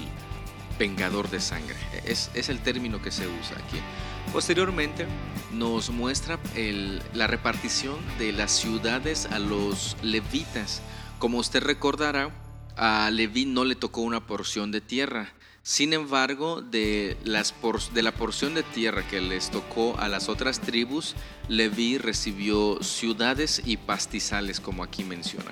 vengador 0.79 1.31
de 1.31 1.41
sangre. 1.41 1.77
Es, 2.05 2.31
el 2.49 2.61
término 2.61 3.03
que 3.03 3.11
se 3.11 3.27
usa 3.27 3.57
aquí. 3.57 3.79
Posteriormente 4.33 5.07
nos 5.53 5.91
muestra 5.91 6.39
la 7.15 7.27
repartición 7.27 7.97
de 8.19 8.33
las 8.33 8.53
ciudades 8.53 9.27
a 9.27 9.39
los 9.39 9.97
levitas. 10.03 10.83
Como 11.19 11.39
usted 11.39 11.63
recordará, 11.63 12.31
a 12.77 13.11
Leví 13.11 13.45
no 13.45 13.65
le 13.65 13.75
tocó 13.75 14.01
una 14.01 14.27
porción 14.27 14.71
de 14.71 14.81
tierra, 14.81 15.33
sin 15.63 15.93
embargo, 15.93 16.63
de, 16.63 17.19
la 17.25 18.13
porción 18.13 18.55
de 18.55 18.63
tierra 18.63 19.07
que 19.07 19.21
les 19.21 19.51
tocó 19.51 19.99
a 19.99 20.09
las 20.09 20.29
otras 20.29 20.61
tribus, 20.61 21.15
Leví 21.49 21.99
recibió 21.99 22.83
ciudades 22.83 23.61
y 23.65 23.77
pastizales, 23.77 24.59
como 24.59 24.83
aquí 24.83 25.05
menciona. 25.05 25.51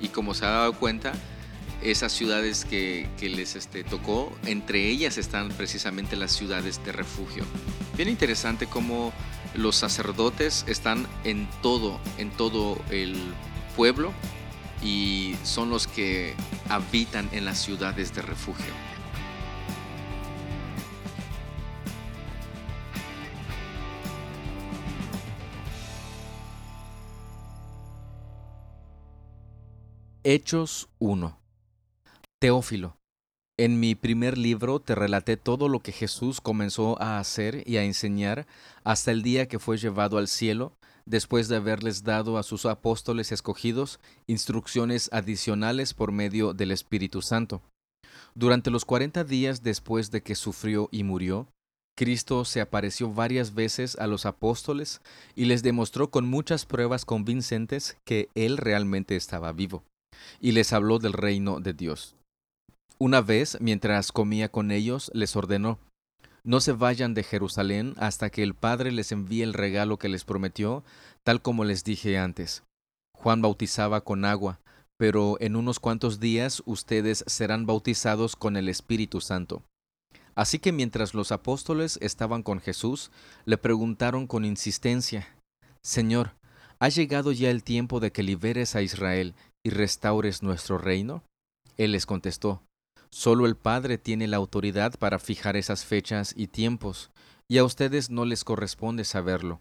Y 0.00 0.08
como 0.08 0.34
se 0.34 0.44
ha 0.44 0.50
dado 0.50 0.74
cuenta, 0.74 1.14
esas 1.82 2.12
ciudades 2.12 2.66
que, 2.66 3.08
les 3.20 3.56
este, 3.56 3.82
tocó, 3.82 4.30
entre 4.44 4.88
ellas 4.88 5.16
están 5.16 5.48
precisamente 5.48 6.16
las 6.16 6.32
ciudades 6.32 6.84
de 6.84 6.92
refugio. 6.92 7.44
Bien 7.96 8.10
interesante 8.10 8.66
cómo 8.66 9.12
los 9.54 9.76
sacerdotes 9.76 10.64
están 10.68 11.06
en 11.24 11.48
todo, 11.62 11.98
en 12.18 12.30
todo 12.30 12.78
el 12.90 13.16
pueblo 13.74 14.12
y 14.82 15.34
son 15.44 15.70
los 15.70 15.86
que 15.86 16.34
habitan 16.68 17.28
en 17.32 17.46
las 17.46 17.58
ciudades 17.58 18.14
de 18.14 18.20
refugio. 18.20 18.95
Hechos 30.28 30.88
1 30.98 31.38
Teófilo, 32.40 32.96
en 33.56 33.78
mi 33.78 33.94
primer 33.94 34.36
libro 34.36 34.80
te 34.80 34.96
relaté 34.96 35.36
todo 35.36 35.68
lo 35.68 35.78
que 35.78 35.92
Jesús 35.92 36.40
comenzó 36.40 37.00
a 37.00 37.20
hacer 37.20 37.62
y 37.64 37.76
a 37.76 37.84
enseñar 37.84 38.48
hasta 38.82 39.12
el 39.12 39.22
día 39.22 39.46
que 39.46 39.60
fue 39.60 39.78
llevado 39.78 40.18
al 40.18 40.26
cielo, 40.26 40.72
después 41.04 41.46
de 41.46 41.54
haberles 41.54 42.02
dado 42.02 42.38
a 42.38 42.42
sus 42.42 42.66
apóstoles 42.66 43.30
escogidos 43.30 44.00
instrucciones 44.26 45.10
adicionales 45.12 45.94
por 45.94 46.10
medio 46.10 46.54
del 46.54 46.72
Espíritu 46.72 47.22
Santo. 47.22 47.62
Durante 48.34 48.72
los 48.72 48.84
cuarenta 48.84 49.22
días 49.22 49.62
después 49.62 50.10
de 50.10 50.24
que 50.24 50.34
sufrió 50.34 50.88
y 50.90 51.04
murió, 51.04 51.46
Cristo 51.96 52.44
se 52.44 52.60
apareció 52.60 53.12
varias 53.12 53.54
veces 53.54 53.96
a 53.96 54.08
los 54.08 54.26
apóstoles 54.26 55.02
y 55.36 55.44
les 55.44 55.62
demostró 55.62 56.10
con 56.10 56.26
muchas 56.26 56.66
pruebas 56.66 57.04
convincentes 57.04 57.96
que 58.04 58.28
Él 58.34 58.56
realmente 58.56 59.14
estaba 59.14 59.52
vivo 59.52 59.84
y 60.40 60.52
les 60.52 60.72
habló 60.72 60.98
del 60.98 61.12
reino 61.12 61.60
de 61.60 61.72
Dios. 61.72 62.16
Una 62.98 63.20
vez, 63.20 63.58
mientras 63.60 64.10
comía 64.10 64.50
con 64.50 64.70
ellos, 64.70 65.10
les 65.14 65.36
ordenó, 65.36 65.78
No 66.44 66.60
se 66.60 66.72
vayan 66.72 67.12
de 67.12 67.24
Jerusalén 67.24 67.94
hasta 67.98 68.30
que 68.30 68.42
el 68.42 68.54
Padre 68.54 68.92
les 68.92 69.12
envíe 69.12 69.42
el 69.42 69.52
regalo 69.52 69.98
que 69.98 70.08
les 70.08 70.24
prometió, 70.24 70.84
tal 71.22 71.42
como 71.42 71.64
les 71.64 71.84
dije 71.84 72.18
antes. 72.18 72.62
Juan 73.14 73.42
bautizaba 73.42 74.02
con 74.02 74.24
agua, 74.24 74.60
pero 74.96 75.36
en 75.40 75.56
unos 75.56 75.80
cuantos 75.80 76.20
días 76.20 76.62
ustedes 76.64 77.24
serán 77.26 77.66
bautizados 77.66 78.36
con 78.36 78.56
el 78.56 78.68
Espíritu 78.68 79.20
Santo. 79.20 79.62
Así 80.34 80.58
que 80.58 80.72
mientras 80.72 81.14
los 81.14 81.32
apóstoles 81.32 81.98
estaban 82.00 82.42
con 82.42 82.60
Jesús, 82.60 83.10
le 83.44 83.58
preguntaron 83.58 84.26
con 84.26 84.44
insistencia, 84.44 85.28
Señor, 85.82 86.32
¿ha 86.78 86.88
llegado 86.88 87.32
ya 87.32 87.50
el 87.50 87.62
tiempo 87.62 88.00
de 88.00 88.12
que 88.12 88.22
liberes 88.22 88.76
a 88.76 88.82
Israel 88.82 89.34
y 89.66 89.70
restaures 89.70 90.44
nuestro 90.44 90.78
reino? 90.78 91.24
Él 91.76 91.90
les 91.90 92.06
contestó, 92.06 92.62
Solo 93.10 93.46
el 93.46 93.56
Padre 93.56 93.98
tiene 93.98 94.28
la 94.28 94.36
autoridad 94.36 94.96
para 94.96 95.18
fijar 95.18 95.56
esas 95.56 95.84
fechas 95.84 96.32
y 96.36 96.46
tiempos, 96.46 97.10
y 97.48 97.58
a 97.58 97.64
ustedes 97.64 98.08
no 98.08 98.24
les 98.24 98.44
corresponde 98.44 99.02
saberlo, 99.02 99.58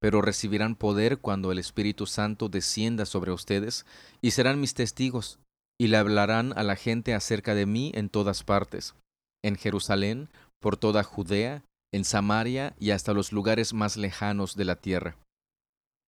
pero 0.00 0.22
recibirán 0.22 0.74
poder 0.74 1.18
cuando 1.18 1.52
el 1.52 1.60
Espíritu 1.60 2.06
Santo 2.06 2.48
descienda 2.48 3.06
sobre 3.06 3.30
ustedes, 3.30 3.86
y 4.20 4.32
serán 4.32 4.60
mis 4.60 4.74
testigos, 4.74 5.38
y 5.80 5.86
le 5.86 5.98
hablarán 5.98 6.52
a 6.58 6.64
la 6.64 6.74
gente 6.74 7.14
acerca 7.14 7.54
de 7.54 7.66
mí 7.66 7.92
en 7.94 8.08
todas 8.08 8.42
partes, 8.42 8.96
en 9.44 9.54
Jerusalén, 9.54 10.30
por 10.60 10.76
toda 10.76 11.04
Judea, 11.04 11.62
en 11.92 12.04
Samaria 12.04 12.74
y 12.80 12.90
hasta 12.90 13.12
los 13.12 13.30
lugares 13.30 13.72
más 13.72 13.96
lejanos 13.96 14.56
de 14.56 14.64
la 14.64 14.74
tierra. 14.74 15.16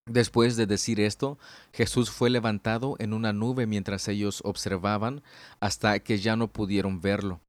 Después 0.08 0.56
de 0.56 0.66
decir 0.66 1.00
esto, 1.00 1.36
Jesús 1.72 2.10
fue 2.10 2.30
levantado 2.30 2.94
en 3.00 3.12
una 3.12 3.32
nube 3.32 3.66
mientras 3.66 4.06
ellos 4.06 4.40
observaban 4.44 5.22
hasta 5.58 5.98
que 5.98 6.18
ya 6.18 6.36
no 6.36 6.46
pudieron 6.48 7.00
verlo. 7.00 7.40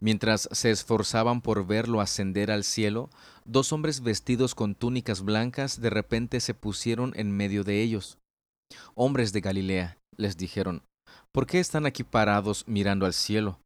Mientras 0.00 0.48
se 0.52 0.70
esforzaban 0.70 1.40
por 1.40 1.66
verlo 1.66 2.00
ascender 2.00 2.52
al 2.52 2.62
cielo, 2.62 3.10
dos 3.44 3.72
hombres 3.72 4.00
vestidos 4.00 4.54
con 4.54 4.76
túnicas 4.76 5.22
blancas 5.22 5.80
de 5.80 5.90
repente 5.90 6.38
se 6.38 6.54
pusieron 6.54 7.12
en 7.16 7.36
medio 7.36 7.64
de 7.64 7.82
ellos. 7.82 8.18
Hombres 8.94 9.32
de 9.32 9.40
Galilea, 9.40 9.98
les 10.16 10.36
dijeron, 10.36 10.84
¿por 11.32 11.46
qué 11.46 11.58
están 11.58 11.84
aquí 11.84 12.04
parados 12.04 12.62
mirando 12.68 13.06
al 13.06 13.14
cielo? 13.14 13.58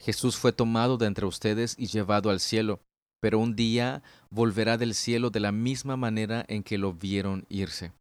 Jesús 0.00 0.36
fue 0.36 0.52
tomado 0.52 0.96
de 0.96 1.06
entre 1.06 1.26
ustedes 1.26 1.76
y 1.78 1.86
llevado 1.86 2.30
al 2.30 2.40
cielo 2.40 2.80
pero 3.20 3.38
un 3.38 3.56
día 3.56 4.02
volverá 4.30 4.78
del 4.78 4.94
cielo 4.94 5.30
de 5.30 5.40
la 5.40 5.52
misma 5.52 5.96
manera 5.96 6.44
en 6.48 6.62
que 6.62 6.78
lo 6.78 6.92
vieron 6.92 7.46
irse. 7.48 7.92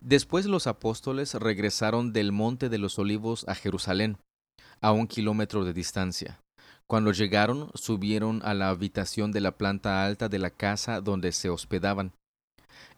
Después 0.00 0.46
los 0.46 0.66
apóstoles 0.66 1.34
regresaron 1.34 2.12
del 2.12 2.32
monte 2.32 2.68
de 2.68 2.78
los 2.78 2.98
olivos 2.98 3.44
a 3.48 3.54
Jerusalén, 3.54 4.16
a 4.80 4.92
un 4.92 5.06
kilómetro 5.06 5.64
de 5.64 5.72
distancia. 5.72 6.40
Cuando 6.88 7.12
llegaron, 7.12 7.70
subieron 7.74 8.40
a 8.44 8.54
la 8.54 8.70
habitación 8.70 9.32
de 9.32 9.40
la 9.40 9.52
planta 9.52 10.04
alta 10.06 10.28
de 10.28 10.38
la 10.38 10.50
casa 10.50 11.00
donde 11.00 11.32
se 11.32 11.50
hospedaban. 11.50 12.12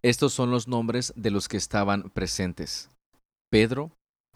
Estos 0.03 0.33
son 0.33 0.51
los 0.51 0.69
nombres 0.69 1.13
de 1.17 1.31
los 1.31 1.49
que 1.49 1.57
estaban 1.57 2.11
presentes. 2.11 2.91
Pedro, 3.51 3.91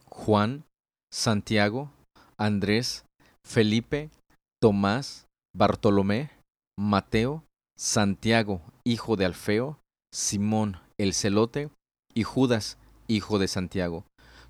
Juan, 0.07 0.65
Santiago, 1.13 1.91
Andrés, 2.37 3.05
Felipe, 3.47 4.11
Tomás, 4.61 5.27
Bartolomé, 5.57 6.31
Mateo, 6.77 7.45
Santiago, 7.77 8.61
hijo 8.85 9.17
de 9.17 9.25
Alfeo, 9.25 9.79
Simón 10.13 10.79
el 10.99 11.13
celote 11.13 11.71
y 12.15 12.23
Judas, 12.23 12.79
hijo 13.09 13.39
de 13.39 13.49
Santiago. 13.49 14.05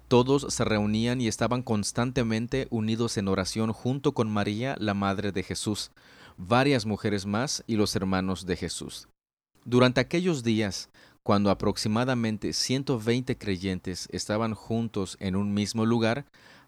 Todos 0.08 0.52
se 0.52 0.64
reunían 0.64 1.20
y 1.20 1.28
estaban 1.28 1.62
constantemente 1.62 2.66
unidos 2.70 3.16
en 3.16 3.28
oración 3.28 3.72
junto 3.72 4.12
con 4.12 4.30
María, 4.30 4.76
la 4.78 4.94
Madre 4.94 5.32
de 5.32 5.42
Jesús, 5.42 5.90
varias 6.36 6.86
mujeres 6.86 7.26
más 7.26 7.64
y 7.66 7.76
los 7.76 7.96
hermanos 7.96 8.46
de 8.46 8.56
Jesús. 8.56 9.08
Durante 9.64 10.00
aquellos 10.00 10.42
días, 10.42 10.90
cuando 11.22 11.50
aproximadamente 11.50 12.52
120 12.52 13.38
creyentes 13.38 14.08
estaban 14.12 14.54
juntos 14.54 15.16
en 15.20 15.36
un 15.36 15.54
mismo 15.54 15.86
lugar, 15.86 16.26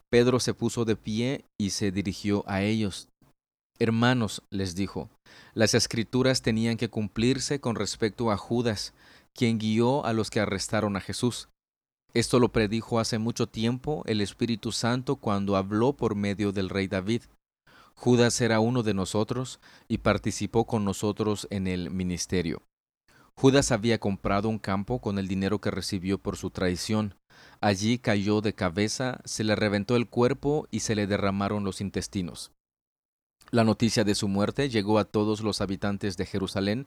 Pedro 0.08 0.40
se 0.40 0.54
puso 0.54 0.86
de 0.86 0.96
pie 0.96 1.44
y 1.58 1.70
se 1.70 1.92
dirigió 1.92 2.42
a 2.46 2.62
ellos. 2.62 3.08
Hermanos, 3.78 4.42
les 4.50 4.74
dijo, 4.74 5.10
las 5.52 5.74
escrituras 5.74 6.40
tenían 6.40 6.76
que 6.76 6.88
cumplirse 6.88 7.60
con 7.60 7.76
respecto 7.76 8.30
a 8.30 8.36
Judas, 8.36 8.94
quien 9.34 9.58
guió 9.58 10.04
a 10.06 10.12
los 10.12 10.30
que 10.30 10.40
arrestaron 10.40 10.96
a 10.96 11.00
Jesús. 11.00 11.48
Esto 12.14 12.38
lo 12.38 12.50
predijo 12.50 12.98
hace 12.98 13.18
mucho 13.18 13.46
tiempo 13.46 14.02
el 14.06 14.22
Espíritu 14.22 14.72
Santo 14.72 15.16
cuando 15.16 15.56
habló 15.56 15.92
por 15.92 16.14
medio 16.14 16.52
del 16.52 16.70
rey 16.70 16.88
David. 16.88 17.22
Judas 17.94 18.40
era 18.40 18.60
uno 18.60 18.82
de 18.82 18.94
nosotros 18.94 19.60
y 19.88 19.98
participó 19.98 20.64
con 20.64 20.84
nosotros 20.84 21.46
en 21.50 21.66
el 21.66 21.90
ministerio. 21.90 22.62
Judas 23.34 23.70
había 23.72 23.98
comprado 23.98 24.48
un 24.48 24.58
campo 24.58 25.00
con 25.00 25.18
el 25.18 25.28
dinero 25.28 25.60
que 25.60 25.70
recibió 25.70 26.16
por 26.16 26.38
su 26.38 26.48
traición. 26.48 27.14
Allí 27.60 27.98
cayó 27.98 28.40
de 28.40 28.54
cabeza, 28.54 29.20
se 29.26 29.44
le 29.44 29.54
reventó 29.54 29.96
el 29.96 30.08
cuerpo 30.08 30.66
y 30.70 30.80
se 30.80 30.94
le 30.94 31.06
derramaron 31.06 31.64
los 31.64 31.82
intestinos. 31.82 32.52
La 33.50 33.64
noticia 33.64 34.04
de 34.04 34.14
su 34.14 34.28
muerte 34.28 34.68
llegó 34.68 34.98
a 34.98 35.04
todos 35.04 35.40
los 35.40 35.60
habitantes 35.60 36.16
de 36.16 36.26
Jerusalén, 36.26 36.86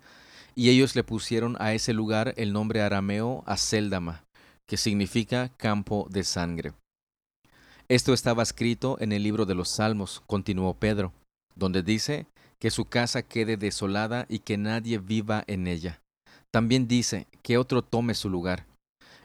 y 0.56 0.70
ellos 0.70 0.96
le 0.96 1.04
pusieron 1.04 1.56
a 1.60 1.74
ese 1.74 1.94
lugar 1.94 2.34
el 2.38 2.52
nombre 2.52 2.82
arameo 2.82 3.44
Aceldama, 3.46 4.26
que 4.68 4.78
significa 4.78 5.50
campo 5.58 6.08
de 6.10 6.24
sangre. 6.24 6.74
Esto 7.88 8.14
estaba 8.14 8.44
escrito 8.44 8.98
en 9.00 9.12
el 9.12 9.24
libro 9.24 9.46
de 9.46 9.56
los 9.56 9.70
Salmos, 9.70 10.22
continuó 10.28 10.74
Pedro, 10.74 11.14
donde 11.56 11.82
dice 11.82 12.28
que 12.60 12.72
su 12.72 12.86
casa 12.86 13.24
quede 13.24 13.58
desolada 13.58 14.26
y 14.30 14.40
que 14.40 14.58
nadie 14.58 14.98
viva 14.98 15.44
en 15.48 15.66
ella. 15.66 16.02
También 16.52 16.88
dice 16.88 17.26
que 17.42 17.58
otro 17.58 17.82
tome 17.82 18.14
su 18.14 18.30
lugar. 18.30 18.66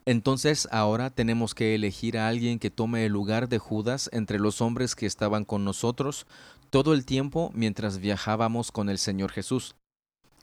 Entonces 0.07 0.69
ahora 0.71 1.11
tenemos 1.11 1.55
que 1.55 1.75
elegir 1.75 2.19
a 2.19 2.29
alguien 2.29 2.59
que 2.59 2.71
tome 2.71 3.07
el 3.07 3.13
lugar 3.13 3.49
de 3.49 3.59
Judas 3.59 4.11
entre 4.13 4.39
los 4.39 4.61
hombres 4.61 4.95
que 4.95 5.07
estaban 5.07 5.45
con 5.45 5.65
nosotros 5.65 6.27
todo 6.75 6.93
el 6.93 7.07
tiempo 7.07 7.53
mientras 7.55 7.99
viajábamos 7.99 8.73
con 8.73 8.89
el 8.89 8.99
Señor 8.99 9.31
Jesús, 9.31 9.77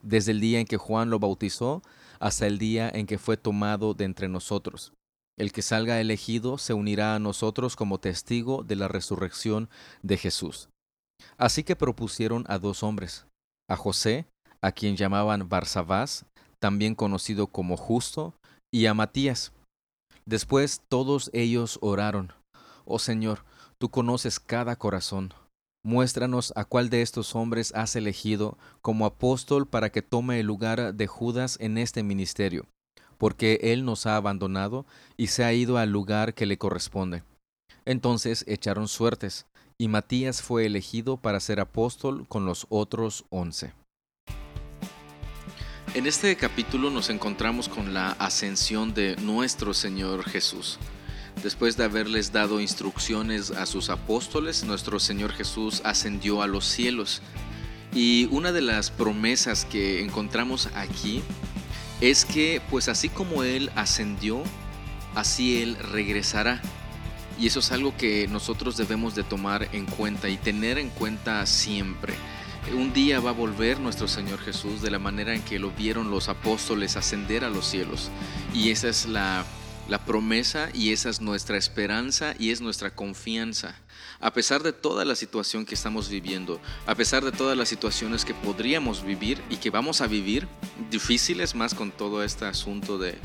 desde 0.01 0.31
el 0.31 0.39
día 0.39 0.61
en 0.61 0.65
que 0.65 0.77
Juan 0.77 1.09
lo 1.09 1.19
bautizó 1.19 1.81
hasta 2.21 2.47
el 2.47 2.57
día 2.57 2.89
en 2.89 3.05
que 3.05 3.17
fue 3.17 3.35
tomado 3.35 3.93
de 3.95 4.05
entre 4.05 4.29
nosotros. 4.29 4.93
El 5.37 5.51
que 5.51 5.61
salga 5.61 5.99
elegido 5.99 6.57
se 6.57 6.73
unirá 6.73 7.15
a 7.15 7.19
nosotros 7.19 7.75
como 7.75 7.97
testigo 7.97 8.63
de 8.63 8.77
la 8.77 8.87
resurrección 8.87 9.69
de 10.03 10.15
Jesús. 10.15 10.69
Así 11.37 11.65
que 11.65 11.75
propusieron 11.75 12.45
a 12.47 12.59
dos 12.59 12.81
hombres, 12.81 13.25
a 13.69 13.75
José, 13.75 14.25
a 14.61 14.71
quien 14.71 14.95
llamaban 14.95 15.49
Barsabás, 15.49 16.25
también 16.59 16.95
conocido 16.95 17.47
como 17.47 17.75
Justo, 17.75 18.35
y 18.73 18.85
a 18.85 18.93
Matías. 18.93 19.51
Después 20.25 20.79
todos 20.87 21.29
ellos 21.33 21.77
oraron, 21.81 22.31
Oh 22.85 22.99
Señor, 22.99 23.43
tú 23.77 23.89
conoces 23.89 24.39
cada 24.39 24.77
corazón. 24.77 25.33
Muéstranos 25.83 26.53
a 26.55 26.63
cuál 26.63 26.91
de 26.91 27.01
estos 27.01 27.35
hombres 27.35 27.73
has 27.75 27.95
elegido 27.95 28.57
como 28.81 29.07
apóstol 29.07 29.67
para 29.67 29.91
que 29.91 30.03
tome 30.03 30.39
el 30.39 30.45
lugar 30.45 30.93
de 30.93 31.07
Judas 31.07 31.57
en 31.59 31.79
este 31.79 32.03
ministerio, 32.03 32.67
porque 33.17 33.59
él 33.63 33.83
nos 33.83 34.05
ha 34.05 34.15
abandonado 34.15 34.85
y 35.17 35.27
se 35.27 35.43
ha 35.43 35.53
ido 35.53 35.79
al 35.79 35.91
lugar 35.91 36.35
que 36.35 36.45
le 36.45 36.59
corresponde. 36.59 37.23
Entonces 37.83 38.45
echaron 38.47 38.87
suertes, 38.87 39.47
y 39.79 39.87
Matías 39.87 40.43
fue 40.43 40.67
elegido 40.67 41.17
para 41.17 41.39
ser 41.39 41.59
apóstol 41.59 42.27
con 42.27 42.45
los 42.45 42.67
otros 42.69 43.25
once. 43.29 43.73
En 45.95 46.05
este 46.05 46.35
capítulo 46.37 46.91
nos 46.91 47.09
encontramos 47.09 47.67
con 47.67 47.91
la 47.91 48.11
ascensión 48.11 48.93
de 48.93 49.15
nuestro 49.15 49.73
Señor 49.73 50.23
Jesús. 50.23 50.77
Después 51.43 51.75
de 51.75 51.85
haberles 51.85 52.31
dado 52.31 52.59
instrucciones 52.61 53.49
a 53.49 53.65
sus 53.65 53.89
apóstoles, 53.89 54.63
nuestro 54.63 54.99
Señor 54.99 55.31
Jesús 55.33 55.81
ascendió 55.83 56.43
a 56.43 56.47
los 56.47 56.65
cielos. 56.65 57.21
Y 57.93 58.27
una 58.31 58.51
de 58.51 58.61
las 58.61 58.91
promesas 58.91 59.65
que 59.65 60.01
encontramos 60.01 60.69
aquí 60.75 61.23
es 61.99 62.25
que 62.25 62.61
pues 62.69 62.87
así 62.87 63.09
como 63.09 63.43
Él 63.43 63.71
ascendió, 63.75 64.43
así 65.15 65.61
Él 65.63 65.77
regresará. 65.91 66.61
Y 67.39 67.47
eso 67.47 67.59
es 67.59 67.71
algo 67.71 67.97
que 67.97 68.27
nosotros 68.27 68.77
debemos 68.77 69.15
de 69.15 69.23
tomar 69.23 69.67
en 69.73 69.87
cuenta 69.87 70.29
y 70.29 70.37
tener 70.37 70.77
en 70.77 70.89
cuenta 70.89 71.43
siempre. 71.47 72.13
Un 72.75 72.93
día 72.93 73.19
va 73.19 73.31
a 73.31 73.33
volver 73.33 73.79
nuestro 73.79 74.07
Señor 74.07 74.39
Jesús 74.39 74.83
de 74.83 74.91
la 74.91 74.99
manera 74.99 75.33
en 75.33 75.41
que 75.41 75.57
lo 75.57 75.71
vieron 75.71 76.11
los 76.11 76.29
apóstoles 76.29 76.97
ascender 76.97 77.43
a 77.43 77.49
los 77.49 77.65
cielos. 77.65 78.11
Y 78.53 78.69
esa 78.69 78.89
es 78.89 79.07
la, 79.87 80.05
promesa 80.05 80.69
y 80.73 80.91
esa 80.91 81.09
es 81.09 81.21
nuestra 81.21 81.57
esperanza 81.57 82.33
y 82.37 82.51
es 82.51 82.61
nuestra 82.61 82.93
confianza. 82.93 83.75
A 84.19 84.33
pesar 84.33 84.63
de 84.63 84.73
toda 84.73 85.05
la 85.05 85.15
situación 85.15 85.65
que 85.65 85.75
estamos 85.75 86.09
viviendo, 86.09 86.59
a 86.85 86.95
pesar 86.95 87.23
de 87.23 87.31
todas 87.31 87.57
las 87.57 87.69
situaciones 87.69 88.25
que 88.25 88.33
podríamos 88.33 89.03
vivir 89.03 89.41
y 89.49 89.57
que 89.57 89.69
vamos 89.69 90.01
a 90.01 90.07
vivir, 90.07 90.47
difíciles 90.89 91.55
más 91.55 91.73
con 91.73 91.91
todo 91.91 92.23
este 92.23 92.45
asunto 92.45 92.97
de 92.97 93.17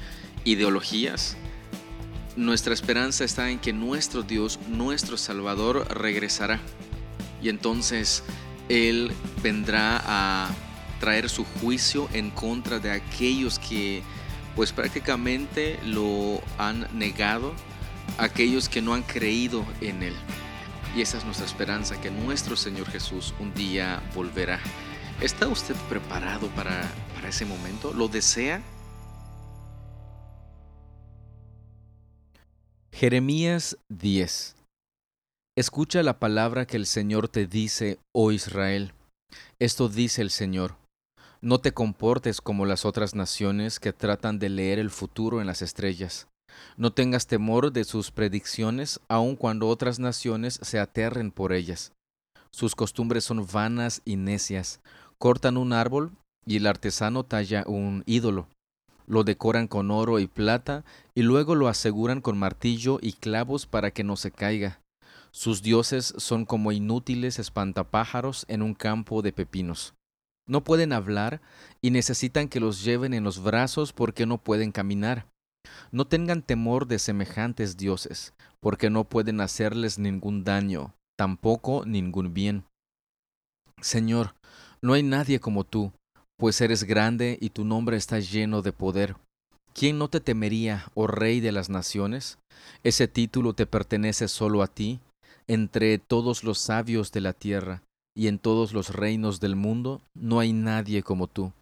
ideologías, 0.45 1.37
nuestra 2.37 2.75
esperanza 2.75 3.25
está 3.25 3.51
en 3.51 3.59
que 3.59 3.73
nuestro 3.73 4.23
Dios, 4.23 4.59
nuestro 4.69 5.17
Salvador, 5.17 5.87
regresará. 5.89 6.61
Y 7.43 7.49
entonces 7.49 8.23
él 8.69 9.13
vendrá 9.43 10.03
a 10.05 10.51
traer 11.01 11.29
su 11.29 11.45
juicio 11.45 12.09
en 12.13 12.31
contra 12.31 12.79
de 12.79 12.91
aquellos 12.91 13.59
que 13.59 14.03
pues 14.57 14.73
prácticamente 14.73 15.79
lo 15.85 16.41
han 16.59 16.89
negado, 16.99 17.55
aquellos 18.19 18.69
que 18.69 18.83
no 18.83 18.95
han 18.95 19.03
creído 19.03 19.65
en 19.81 20.03
Él. 20.03 20.15
Y 20.97 21.03
esa 21.03 21.19
es 21.19 21.25
nuestra 21.25 21.47
esperanza, 21.47 22.01
que 22.01 22.11
nuestro 22.11 22.57
Señor 22.57 22.89
Jesús 22.89 23.35
un 23.39 23.53
día 23.55 24.03
volverá. 24.15 24.59
¿Está 25.21 25.47
usted 25.47 25.77
preparado 25.89 26.49
para, 26.49 26.91
para 27.15 27.29
ese 27.29 27.45
momento? 27.45 27.93
¿Lo 27.93 28.09
desea? 28.09 28.63
Jeremías 32.93 33.77
10 33.91 34.57
Escucha 35.59 36.03
la 36.03 36.19
palabra 36.19 36.67
que 36.67 36.77
el 36.77 36.85
Señor 36.85 37.29
te 37.29 37.47
dice, 37.47 37.99
oh 38.13 38.31
Israel. 38.31 38.93
Esto 39.59 39.89
dice 39.89 40.21
el 40.21 40.31
Señor. 40.31 40.77
No 41.47 41.61
te 41.61 41.71
comportes 41.71 42.41
como 42.41 42.67
las 42.67 42.85
otras 42.85 43.15
naciones 43.15 43.79
que 43.79 43.93
tratan 43.93 44.41
de 44.41 44.49
leer 44.49 44.81
el 44.81 44.91
futuro 44.91 45.41
en 45.41 45.47
las 45.47 45.63
estrellas. 45.63 46.27
No 46.77 46.93
tengas 46.93 47.29
temor 47.29 47.73
de 47.73 47.85
sus 47.85 48.11
predicciones, 48.11 48.99
aun 49.07 49.37
cuando 49.37 49.69
otras 49.69 50.01
naciones 50.01 50.59
se 50.61 50.81
aterren 50.81 51.31
por 51.31 51.53
ellas. 51.53 51.93
Sus 52.51 52.75
costumbres 52.75 53.23
son 53.23 53.47
vanas 53.47 54.03
y 54.05 54.17
necias. 54.17 54.81
Cortan 55.19 55.57
un 55.57 55.73
árbol 55.73 56.11
y 56.47 56.57
el 56.57 56.67
artesano 56.67 57.23
talla 57.23 57.63
un 57.69 58.03
ídolo. 58.07 58.49
Lo 59.07 59.23
decoran 59.23 59.69
con 59.69 59.93
oro 59.93 60.19
y 60.19 60.27
plata 60.27 60.85
y 61.15 61.23
luego 61.23 61.55
lo 61.55 61.69
aseguran 61.69 62.23
con 62.23 62.37
martillo 62.37 62.99
y 63.01 63.13
clavos 63.13 63.67
para 63.67 63.93
que 63.93 64.03
no 64.03 64.17
se 64.17 64.33
caiga. 64.33 64.81
Sus 65.31 65.63
dioses 65.63 66.13
son 66.17 66.45
como 66.45 66.73
inútiles 66.73 67.39
espantapájaros 67.39 68.47
en 68.49 68.63
un 68.63 68.75
campo 68.75 69.23
de 69.23 69.33
pepinos. 69.33 69.95
No 70.49 70.63
pueden 70.63 70.93
hablar 70.93 71.41
y 71.83 71.91
necesitan 71.91 72.49
que 72.49 72.61
los 72.61 72.85
lleven 72.85 73.15
en 73.15 73.25
los 73.25 73.43
brazos 73.43 73.93
porque 73.93 74.27
no 74.27 74.39
pueden 74.39 74.71
caminar. 74.71 75.27
No 75.91 76.07
tengan 76.07 76.43
temor 76.43 76.87
de 76.87 77.01
semejantes 77.01 77.77
dioses, 77.77 78.33
porque 78.61 78.89
no 78.89 79.05
pueden 79.05 79.41
hacerles 79.41 79.99
ningún 79.99 80.45
daño, 80.45 80.95
tampoco 81.19 81.85
ningún 81.85 82.33
bien. 82.33 82.65
Señor, 83.81 84.35
no 84.81 84.93
hay 84.93 85.03
nadie 85.03 85.41
como 85.41 85.65
tú, 85.65 85.93
pues 86.37 86.61
eres 86.61 86.85
grande 86.85 87.37
y 87.41 87.51
tu 87.51 87.65
nombre 87.65 87.97
está 87.97 88.21
lleno 88.21 88.63
de 88.63 88.73
poder. 88.73 89.17
¿Quién 89.75 89.99
no 89.99 90.09
te 90.09 90.21
temería, 90.21 90.87
oh 90.95 91.09
Rey 91.09 91.41
de 91.41 91.53
las 91.53 91.69
naciones? 91.69 92.39
Ese 92.85 93.09
título 93.09 93.53
te 93.53 93.67
pertenece 93.67 94.29
solo 94.29 94.63
a 94.63 94.69
ti, 94.69 95.01
entre 95.49 95.99
todos 95.99 96.45
los 96.45 96.59
sabios 96.59 97.11
de 97.13 97.21
la 97.21 97.33
tierra 97.33 97.83
y 98.17 98.27
en 98.29 98.41
todos 98.41 98.73
los 98.73 98.93
reinos 98.95 99.39
del 99.39 99.55
mundo 99.55 100.01
no 100.15 100.41
hay 100.41 100.53
nadie 100.53 101.05
como 101.05 101.29
tú. 101.29 101.53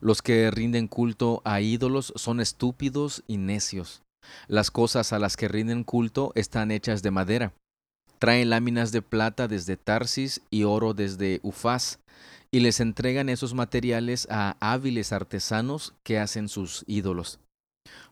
Los 0.00 0.22
que 0.22 0.50
rinden 0.50 0.88
culto 0.88 1.42
a 1.44 1.60
ídolos 1.60 2.12
son 2.16 2.40
estúpidos 2.40 3.22
y 3.26 3.36
necios. 3.36 4.02
Las 4.46 4.70
cosas 4.70 5.12
a 5.12 5.18
las 5.18 5.36
que 5.36 5.48
rinden 5.48 5.84
culto 5.84 6.32
están 6.34 6.70
hechas 6.70 7.02
de 7.02 7.10
madera. 7.10 7.52
Traen 8.18 8.50
láminas 8.50 8.92
de 8.92 9.02
plata 9.02 9.48
desde 9.48 9.76
Tarsis 9.76 10.40
y 10.50 10.64
oro 10.64 10.94
desde 10.94 11.40
Ufaz, 11.42 11.98
y 12.50 12.60
les 12.60 12.80
entregan 12.80 13.28
esos 13.28 13.54
materiales 13.54 14.26
a 14.30 14.56
hábiles 14.60 15.12
artesanos 15.12 15.94
que 16.02 16.18
hacen 16.18 16.48
sus 16.48 16.84
ídolos. 16.86 17.38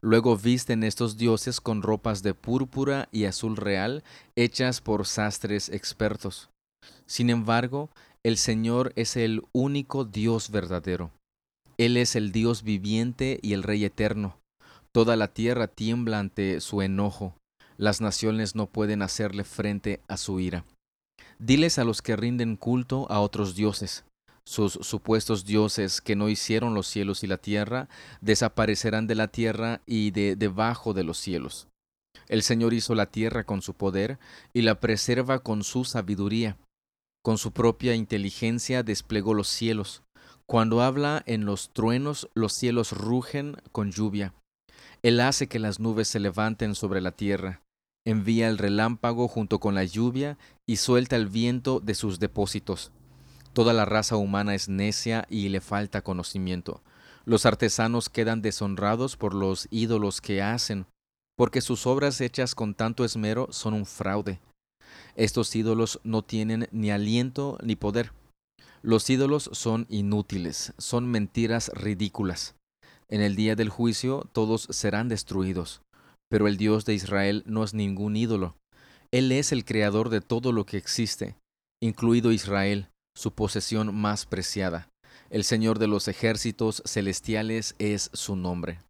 Luego 0.00 0.36
visten 0.36 0.84
estos 0.84 1.16
dioses 1.16 1.60
con 1.60 1.82
ropas 1.82 2.22
de 2.22 2.34
púrpura 2.34 3.08
y 3.12 3.24
azul 3.24 3.56
real 3.56 4.04
hechas 4.34 4.80
por 4.80 5.06
sastres 5.06 5.68
expertos. 5.68 6.50
Sin 7.06 7.30
embargo, 7.30 7.90
el 8.22 8.36
Señor 8.36 8.92
es 8.96 9.16
el 9.16 9.42
único 9.52 10.04
Dios 10.04 10.50
verdadero. 10.50 11.10
Él 11.78 11.96
es 11.96 12.16
el 12.16 12.32
Dios 12.32 12.62
viviente 12.62 13.38
y 13.42 13.52
el 13.52 13.62
Rey 13.62 13.84
eterno. 13.84 14.38
Toda 14.92 15.16
la 15.16 15.28
tierra 15.28 15.68
tiembla 15.68 16.18
ante 16.18 16.60
su 16.60 16.82
enojo. 16.82 17.34
Las 17.76 18.00
naciones 18.00 18.54
no 18.54 18.66
pueden 18.66 19.02
hacerle 19.02 19.44
frente 19.44 20.00
a 20.08 20.16
su 20.16 20.40
ira. 20.40 20.64
Diles 21.38 21.78
a 21.78 21.84
los 21.84 22.00
que 22.00 22.16
rinden 22.16 22.56
culto 22.56 23.06
a 23.10 23.20
otros 23.20 23.54
dioses, 23.54 24.04
sus 24.46 24.74
supuestos 24.74 25.44
dioses 25.44 26.00
que 26.00 26.14
no 26.14 26.28
hicieron 26.28 26.72
los 26.72 26.86
cielos 26.86 27.24
y 27.24 27.26
la 27.26 27.36
tierra, 27.36 27.88
desaparecerán 28.20 29.08
de 29.08 29.16
la 29.16 29.28
tierra 29.28 29.82
y 29.86 30.12
de 30.12 30.36
debajo 30.36 30.94
de 30.94 31.02
los 31.02 31.18
cielos. 31.18 31.66
El 32.28 32.42
Señor 32.42 32.72
hizo 32.72 32.94
la 32.94 33.06
tierra 33.06 33.44
con 33.44 33.60
su 33.60 33.74
poder 33.74 34.18
y 34.54 34.62
la 34.62 34.80
preserva 34.80 35.40
con 35.40 35.64
su 35.64 35.84
sabiduría. 35.84 36.56
Con 37.26 37.38
su 37.38 37.50
propia 37.50 37.96
inteligencia 37.96 38.84
desplegó 38.84 39.34
los 39.34 39.48
cielos. 39.48 40.04
Cuando 40.46 40.80
habla 40.80 41.24
en 41.26 41.44
los 41.44 41.70
truenos, 41.72 42.28
los 42.34 42.52
cielos 42.52 42.92
rugen 42.92 43.56
con 43.72 43.90
lluvia. 43.90 44.32
Él 45.02 45.18
hace 45.18 45.48
que 45.48 45.58
las 45.58 45.80
nubes 45.80 46.06
se 46.06 46.20
levanten 46.20 46.76
sobre 46.76 47.00
la 47.00 47.10
tierra, 47.10 47.62
envía 48.04 48.46
el 48.46 48.58
relámpago 48.58 49.26
junto 49.26 49.58
con 49.58 49.74
la 49.74 49.82
lluvia 49.82 50.38
y 50.68 50.76
suelta 50.76 51.16
el 51.16 51.26
viento 51.26 51.80
de 51.80 51.96
sus 51.96 52.20
depósitos. 52.20 52.92
Toda 53.52 53.72
la 53.72 53.86
raza 53.86 54.14
humana 54.14 54.54
es 54.54 54.68
necia 54.68 55.26
y 55.28 55.48
le 55.48 55.60
falta 55.60 56.02
conocimiento. 56.02 56.80
Los 57.24 57.44
artesanos 57.44 58.08
quedan 58.08 58.40
deshonrados 58.40 59.16
por 59.16 59.34
los 59.34 59.66
ídolos 59.72 60.20
que 60.20 60.42
hacen, 60.42 60.86
porque 61.36 61.60
sus 61.60 61.88
obras 61.88 62.20
hechas 62.20 62.54
con 62.54 62.76
tanto 62.76 63.04
esmero 63.04 63.48
son 63.50 63.74
un 63.74 63.84
fraude. 63.84 64.38
Estos 65.16 65.54
ídolos 65.54 66.00
no 66.04 66.22
tienen 66.22 66.68
ni 66.72 66.90
aliento 66.90 67.58
ni 67.62 67.76
poder. 67.76 68.12
Los 68.82 69.08
ídolos 69.10 69.50
son 69.52 69.86
inútiles, 69.88 70.72
son 70.78 71.10
mentiras 71.10 71.70
ridículas. 71.74 72.54
En 73.08 73.20
el 73.20 73.36
día 73.36 73.56
del 73.56 73.68
juicio 73.68 74.28
todos 74.32 74.68
serán 74.70 75.08
destruidos. 75.08 75.82
Pero 76.28 76.48
el 76.48 76.56
Dios 76.56 76.84
de 76.84 76.94
Israel 76.94 77.42
no 77.46 77.62
es 77.62 77.72
ningún 77.72 78.16
ídolo. 78.16 78.56
Él 79.12 79.30
es 79.32 79.52
el 79.52 79.64
creador 79.64 80.08
de 80.08 80.20
todo 80.20 80.52
lo 80.52 80.66
que 80.66 80.76
existe, 80.76 81.36
incluido 81.80 82.32
Israel, 82.32 82.88
su 83.16 83.32
posesión 83.32 83.94
más 83.94 84.26
preciada. 84.26 84.88
El 85.30 85.44
Señor 85.44 85.78
de 85.78 85.86
los 85.86 86.08
ejércitos 86.08 86.82
celestiales 86.84 87.74
es 87.78 88.10
su 88.12 88.36
nombre. 88.36 88.80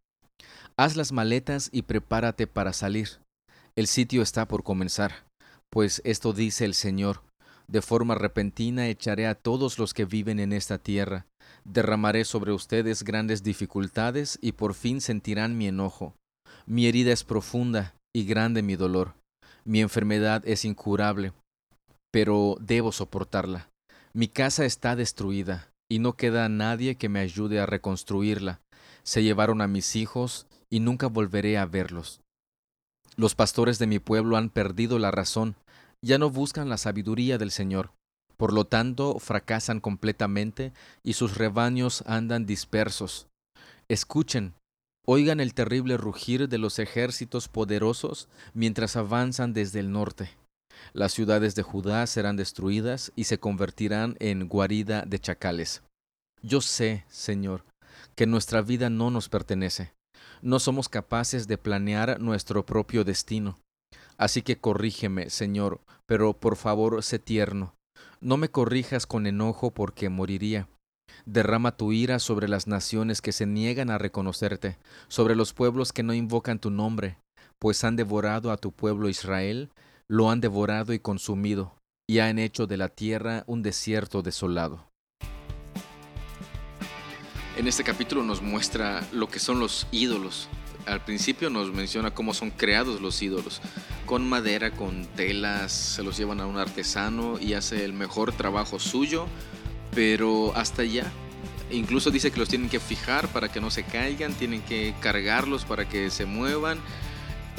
Haz 0.75 0.95
las 0.95 1.11
maletas 1.11 1.69
y 1.71 1.83
prepárate 1.83 2.47
para 2.47 2.73
salir. 2.73 3.19
El 3.75 3.87
sitio 3.87 4.21
está 4.21 4.47
por 4.47 4.63
comenzar, 4.63 5.26
pues 5.69 6.01
esto 6.05 6.33
dice 6.33 6.65
el 6.65 6.73
Señor. 6.73 7.21
De 7.67 7.81
forma 7.81 8.15
repentina 8.15 8.87
echaré 8.87 9.27
a 9.27 9.35
todos 9.35 9.77
los 9.77 9.93
que 9.93 10.05
viven 10.05 10.39
en 10.39 10.53
esta 10.53 10.77
tierra, 10.77 11.25
derramaré 11.65 12.23
sobre 12.23 12.53
ustedes 12.53 13.03
grandes 13.03 13.43
dificultades 13.43 14.39
y 14.41 14.53
por 14.53 14.73
fin 14.73 15.01
sentirán 15.01 15.57
mi 15.57 15.67
enojo. 15.67 16.15
Mi 16.65 16.87
herida 16.87 17.11
es 17.11 17.23
profunda 17.23 17.93
y 18.15 18.25
grande 18.25 18.61
mi 18.61 18.75
dolor. 18.75 19.15
Mi 19.65 19.81
enfermedad 19.81 20.43
es 20.45 20.63
incurable, 20.63 21.33
pero 22.11 22.55
debo 22.61 22.91
soportarla. 22.91 23.69
Mi 24.13 24.29
casa 24.29 24.65
está 24.65 24.95
destruida, 24.95 25.69
y 25.89 25.99
no 25.99 26.13
queda 26.13 26.47
nadie 26.49 26.95
que 26.95 27.09
me 27.09 27.19
ayude 27.19 27.59
a 27.59 27.65
reconstruirla. 27.65 28.61
Se 29.03 29.23
llevaron 29.23 29.61
a 29.61 29.67
mis 29.67 29.95
hijos, 29.95 30.47
y 30.69 30.79
nunca 30.79 31.07
volveré 31.07 31.57
a 31.57 31.65
verlos. 31.65 32.21
Los 33.17 33.33
pastores 33.33 33.79
de 33.79 33.87
mi 33.87 33.97
pueblo 33.97 34.37
han 34.37 34.49
perdido 34.49 34.99
la 34.99 35.09
razón, 35.09 35.55
ya 36.03 36.19
no 36.19 36.29
buscan 36.29 36.69
la 36.69 36.77
sabiduría 36.77 37.39
del 37.39 37.49
Señor. 37.49 37.91
Por 38.37 38.53
lo 38.53 38.65
tanto, 38.65 39.17
fracasan 39.17 39.79
completamente, 39.79 40.71
y 41.03 41.13
sus 41.13 41.35
rebaños 41.35 42.03
andan 42.05 42.45
dispersos. 42.45 43.27
Escuchen, 43.89 44.53
oigan 45.07 45.39
el 45.39 45.55
terrible 45.55 45.97
rugir 45.97 46.47
de 46.47 46.59
los 46.59 46.77
ejércitos 46.77 47.47
poderosos 47.47 48.29
mientras 48.53 48.95
avanzan 48.95 49.53
desde 49.53 49.79
el 49.79 49.91
norte. 49.91 50.29
Las 50.93 51.13
ciudades 51.13 51.55
de 51.55 51.63
Judá 51.63 52.05
serán 52.05 52.35
destruidas 52.35 53.11
y 53.15 53.23
se 53.23 53.39
convertirán 53.39 54.15
en 54.19 54.47
guarida 54.47 55.01
de 55.07 55.17
chacales. 55.17 55.81
Yo 56.43 56.61
sé, 56.61 57.03
Señor, 57.09 57.65
que 58.13 58.27
nuestra 58.27 58.61
vida 58.61 58.91
no 58.91 59.09
nos 59.09 59.27
pertenece. 59.27 59.96
No 60.41 60.59
somos 60.59 60.89
capaces 60.89 61.47
de 61.47 61.57
planear 61.57 62.19
nuestro 62.19 62.65
propio 62.65 63.03
destino. 63.03 63.57
Así 64.17 64.41
que 64.41 64.59
corrígeme, 64.59 65.29
Señor, 65.29 65.81
pero 66.05 66.33
por 66.33 66.55
favor 66.55 67.03
sé 67.03 67.19
tierno. 67.19 67.73
No 68.19 68.37
me 68.37 68.49
corrijas 68.49 69.05
con 69.05 69.27
enojo 69.27 69.71
porque 69.71 70.09
moriría. 70.09 70.67
Derrama 71.25 71.75
tu 71.75 71.91
ira 71.91 72.19
sobre 72.19 72.47
las 72.47 72.67
naciones 72.67 73.21
que 73.21 73.31
se 73.31 73.45
niegan 73.45 73.89
a 73.89 73.97
reconocerte, 73.97 74.77
sobre 75.07 75.35
los 75.35 75.53
pueblos 75.53 75.93
que 75.93 76.03
no 76.03 76.13
invocan 76.13 76.59
tu 76.59 76.69
nombre, 76.69 77.17
pues 77.59 77.83
han 77.83 77.95
devorado 77.95 78.51
a 78.51 78.57
tu 78.57 78.71
pueblo 78.71 79.09
Israel 79.09 79.69
lo 80.09 80.31
han 80.31 80.39
devorado 80.39 80.93
y 80.93 80.99
consumido, 80.99 81.75
y 82.09 82.19
han 82.19 82.39
hecho 82.39 82.65
de 82.65 82.77
la 82.77 82.87
tierra 82.87 83.43
un 83.45 83.61
desierto 83.61 84.21
desolado. 84.21 84.87
En 87.57 87.67
este 87.67 87.83
capítulo 87.83 88.21
nos 88.21 88.43
muestra 88.43 89.01
lo 89.11 89.29
que 89.29 89.39
son 89.39 89.59
los 89.59 89.87
ídolos. 89.91 90.47
Al 90.85 91.03
principio 91.03 91.49
nos 91.49 91.73
menciona 91.73 92.11
cómo 92.11 92.35
son 92.35 92.51
creados 92.51 93.01
los 93.01 93.19
ídolos. 93.23 93.61
Con 94.05 94.29
madera, 94.29 94.69
con 94.69 95.07
telas, 95.07 95.71
se 95.71 96.03
los 96.03 96.15
llevan 96.17 96.39
a 96.39 96.45
un 96.45 96.59
artesano 96.59 97.39
y 97.39 97.55
hace 97.55 97.83
el 97.83 97.93
mejor 97.93 98.31
trabajo 98.31 98.77
suyo, 98.77 99.25
pero 99.95 100.55
hasta 100.55 100.83
allá. 100.83 101.11
Incluso 101.71 102.11
dice 102.11 102.29
que 102.29 102.39
los 102.39 102.47
tienen 102.47 102.69
que 102.69 102.79
fijar 102.79 103.27
para 103.29 103.51
que 103.51 103.59
no 103.59 103.71
se 103.71 103.81
caigan, 103.83 104.35
tienen 104.35 104.61
que 104.61 104.93
cargarlos 105.01 105.65
para 105.65 105.89
que 105.89 106.11
se 106.11 106.27
muevan 106.27 106.77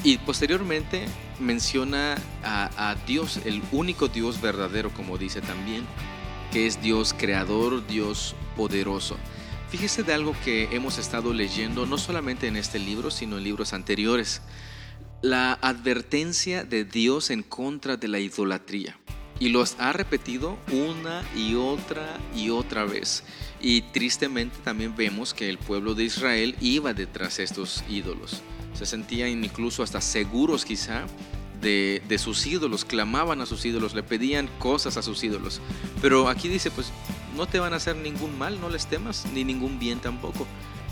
y 0.05 0.19
posteriormente 0.19 1.07
menciona 1.41 2.17
a, 2.45 2.95
Dios, 3.05 3.41
el 3.45 3.63
único 3.73 4.07
Dios 4.07 4.41
verdadero, 4.41 4.91
como 4.91 5.19
dice 5.19 5.41
también, 5.41 5.85
que 6.53 6.69
es 6.69 6.81
Dios 6.81 7.17
creador, 7.19 7.85
Dios 7.89 8.37
poderoso. 8.57 9.17
Fíjese 9.71 10.03
de 10.03 10.15
algo 10.15 10.35
que 10.45 10.69
hemos 10.75 10.99
estado 10.99 11.33
leyendo, 11.33 11.87
no 11.87 11.99
solamente 11.99 12.47
en 12.47 12.57
este 12.57 12.79
libro, 12.79 13.11
sino 13.11 13.39
en 13.39 13.45
libros 13.45 13.73
anteriores. 13.73 14.41
La 15.21 15.53
advertencia 15.55 16.65
de 16.65 16.85
Dios 16.85 17.31
en 17.31 17.43
contra 17.43 17.97
de 17.97 18.09
la 18.09 18.19
idolatría. 18.19 18.99
Y 19.41 19.51
los 19.51 19.77
ha 19.79 19.93
repetido 19.93 20.59
una 20.73 21.23
y 21.37 21.55
otra 21.55 22.19
y 22.35 22.51
otra 22.51 22.85
vez. 22.85 23.23
Y 23.61 23.83
tristemente 23.83 24.57
también 24.65 24.97
vemos 24.97 25.35
que 25.35 25.49
el 25.49 25.59
pueblo 25.59 25.95
de 25.95 26.05
Israel 26.05 26.57
iba 26.61 26.95
detrás 26.95 27.37
de 27.37 27.45
estos 27.45 27.85
ídolos 27.89 28.43
se 28.79 28.87
sentían 28.87 29.45
incluso 29.45 29.83
hasta 29.83 30.01
seguros 30.01 30.65
quizá 30.65 31.05
de, 31.61 32.01
sus 32.19 32.47
ídolos, 32.47 32.85
clamaban 32.85 33.41
a 33.41 33.47
sus 33.47 33.65
ídolos, 33.65 33.93
le 33.93 34.05
pedían 34.05 34.49
cosas 34.61 34.97
a 34.97 35.03
sus 35.03 35.25
ídolos. 35.25 35.61
Pero 36.01 36.29
aquí 36.29 36.49
dice, 36.49 36.71
pues 36.71 36.93
no 37.39 37.47
te 37.47 37.61
van 37.61 37.73
a 37.73 37.77
hacer 37.77 37.95
ningún 37.95 38.37
mal, 38.37 38.61
no 38.61 38.69
les 38.69 38.89
temas, 38.89 39.25
ni 39.33 39.45
ningún 39.45 39.79
bien 39.79 40.01
tampoco. 40.01 40.45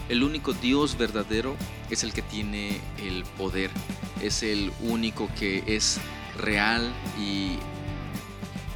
El 0.08 0.22
único 0.22 0.52
Dios 0.52 0.96
verdadero 0.96 1.56
es 1.90 2.04
el 2.04 2.12
que 2.12 2.22
tiene 2.22 2.80
el 3.02 3.24
poder, 3.36 3.68
es 4.22 4.44
el 4.44 4.72
único 4.80 5.28
que 5.36 5.64
es 5.66 5.98
real 6.38 6.94
y 7.18 7.58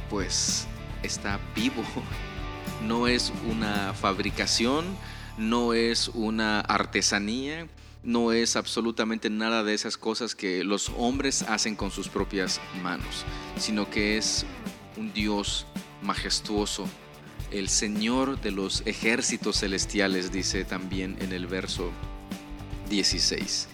pues 0.09 0.67
está 1.01 1.39
vivo. 1.55 1.83
No 2.87 3.07
es 3.07 3.31
una 3.47 3.93
fabricación, 3.93 4.85
no 5.37 5.73
es 5.75 6.07
una 6.07 6.61
artesanía, 6.61 7.67
no 8.01 8.31
es 8.31 8.55
absolutamente 8.55 9.29
nada 9.29 9.63
de 9.63 9.75
esas 9.75 9.97
cosas 9.97 10.33
que 10.33 10.63
los 10.63 10.91
hombres 10.97 11.43
hacen 11.43 11.75
con 11.75 11.91
sus 11.91 12.09
propias 12.09 12.59
manos, 12.81 13.23
sino 13.55 13.87
que 13.87 14.17
es 14.17 14.47
un 14.97 15.13
Dios 15.13 15.67
majestuoso, 16.01 16.87
el 17.51 17.69
Señor 17.69 18.41
de 18.41 18.51
los 18.51 18.83
ejércitos 18.85 19.59
celestiales, 19.59 20.31
dice 20.31 20.63
también 20.63 21.17
en 21.19 21.33
el 21.33 21.47
verso 21.47 21.91
16. 22.89 23.67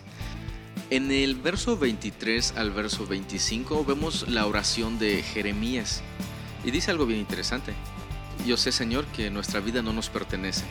En 0.90 1.12
el 1.12 1.36
verso 1.36 1.78
23 1.78 2.54
al 2.58 2.72
verso 2.72 3.06
25 3.08 3.86
vemos 3.86 4.28
la 4.30 4.46
oración 4.46 5.00
de 5.00 5.22
Jeremías 5.22 6.02
y 6.64 6.72
dice 6.72 6.92
algo 6.92 7.06
bien 7.06 7.20
interesante. 7.20 7.74
Yo 8.46 8.58
sé, 8.58 8.72
Señor, 8.72 9.06
que 9.08 9.30
nuestra 9.30 9.60
vida 9.60 9.82
no 9.82 9.94
nos 9.94 10.10
pertenece 10.10 10.66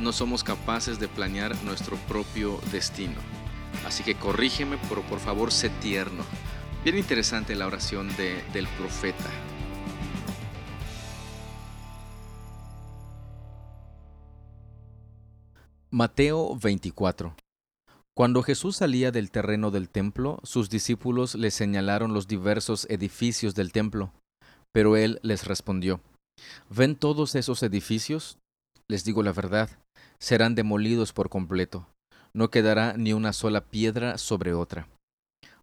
no 0.00 0.12
somos 0.12 0.44
capaces 0.44 0.98
de 0.98 1.08
planear 1.08 1.54
nuestro 1.64 1.96
propio 1.96 2.60
destino. 2.70 3.16
Así 3.86 4.02
que 4.02 4.14
corrígeme, 4.14 4.78
pero 4.88 5.02
por 5.02 5.20
favor 5.20 5.52
sé 5.52 5.70
tierno. 5.70 6.24
Bien 6.84 6.96
interesante 6.96 7.54
la 7.54 7.66
oración 7.66 8.08
de, 8.16 8.42
del 8.52 8.66
profeta. 8.68 9.28
Mateo 15.98 16.54
24. 16.54 17.34
Cuando 18.16 18.44
Jesús 18.44 18.76
salía 18.76 19.10
del 19.10 19.32
terreno 19.32 19.72
del 19.72 19.88
templo, 19.88 20.38
sus 20.44 20.70
discípulos 20.70 21.34
le 21.34 21.50
señalaron 21.50 22.14
los 22.14 22.28
diversos 22.28 22.86
edificios 22.88 23.56
del 23.56 23.72
templo, 23.72 24.12
pero 24.72 24.96
él 24.96 25.18
les 25.24 25.44
respondió, 25.44 26.00
¿Ven 26.70 26.94
todos 26.94 27.34
esos 27.34 27.64
edificios? 27.64 28.38
Les 28.88 29.02
digo 29.02 29.24
la 29.24 29.32
verdad, 29.32 29.70
serán 30.20 30.54
demolidos 30.54 31.12
por 31.12 31.30
completo, 31.30 31.88
no 32.32 32.48
quedará 32.48 32.96
ni 32.96 33.12
una 33.12 33.32
sola 33.32 33.62
piedra 33.62 34.18
sobre 34.18 34.54
otra. 34.54 34.86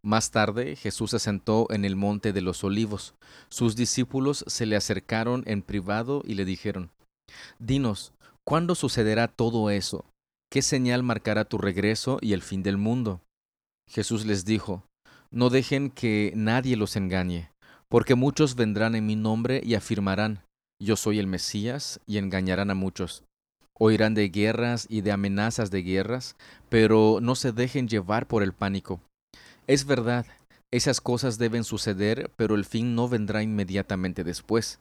Más 0.03 0.31
tarde 0.31 0.75
Jesús 0.75 1.11
se 1.11 1.19
sentó 1.19 1.67
en 1.69 1.85
el 1.85 1.95
monte 1.95 2.33
de 2.33 2.41
los 2.41 2.65
olivos. 2.65 3.13
Sus 3.47 3.77
discípulos 3.77 4.43
se 4.47 4.65
le 4.65 4.75
acercaron 4.75 5.43
en 5.47 5.61
privado 5.61 6.23
y 6.25 6.33
le 6.33 6.43
dijeron, 6.43 6.91
Dinos, 7.57 8.11
¿cuándo 8.43 8.75
sucederá 8.75 9.29
todo 9.29 9.69
eso? 9.69 10.03
¿Qué 10.55 10.61
señal 10.61 11.03
marcará 11.03 11.43
tu 11.43 11.57
regreso 11.57 12.17
y 12.21 12.31
el 12.31 12.41
fin 12.41 12.63
del 12.63 12.77
mundo? 12.77 13.19
Jesús 13.89 14.25
les 14.25 14.45
dijo, 14.45 14.85
No 15.29 15.49
dejen 15.49 15.89
que 15.89 16.31
nadie 16.33 16.77
los 16.77 16.95
engañe, 16.95 17.51
porque 17.89 18.15
muchos 18.15 18.55
vendrán 18.55 18.95
en 18.95 19.05
mi 19.05 19.17
nombre 19.17 19.59
y 19.61 19.75
afirmarán, 19.75 20.45
Yo 20.81 20.95
soy 20.95 21.19
el 21.19 21.27
Mesías, 21.27 21.99
y 22.07 22.19
engañarán 22.19 22.71
a 22.71 22.73
muchos. 22.73 23.25
Oirán 23.77 24.13
de 24.13 24.29
guerras 24.29 24.87
y 24.89 25.01
de 25.01 25.11
amenazas 25.11 25.71
de 25.71 25.83
guerras, 25.83 26.37
pero 26.69 27.19
no 27.21 27.35
se 27.35 27.51
dejen 27.51 27.89
llevar 27.89 28.25
por 28.25 28.41
el 28.41 28.53
pánico 28.53 29.01
es 29.67 29.85
verdad, 29.85 30.25
esas 30.71 31.01
cosas 31.01 31.37
deben 31.37 31.65
suceder, 31.65 32.31
pero 32.37 32.55
el 32.55 32.63
fin 32.65 32.95
no 32.95 33.09
vendrá 33.09 33.41
inmediatamente 33.43 34.23
después. 34.23 34.79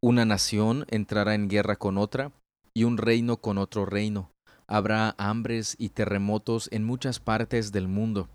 Una 0.00 0.24
nación 0.24 0.84
entrará 0.88 1.34
en 1.34 1.48
guerra 1.48 1.76
con 1.76 1.98
otra 1.98 2.30
y 2.74 2.84
un 2.84 2.98
reino 2.98 3.38
con 3.38 3.58
otro 3.58 3.86
reino. 3.86 4.30
Habrá 4.68 5.14
hambres 5.16 5.76
y 5.78 5.88
terremotos 5.88 6.68
en 6.72 6.84
muchas 6.84 7.20
partes 7.20 7.72
del 7.72 7.88
mundo. 7.88 8.28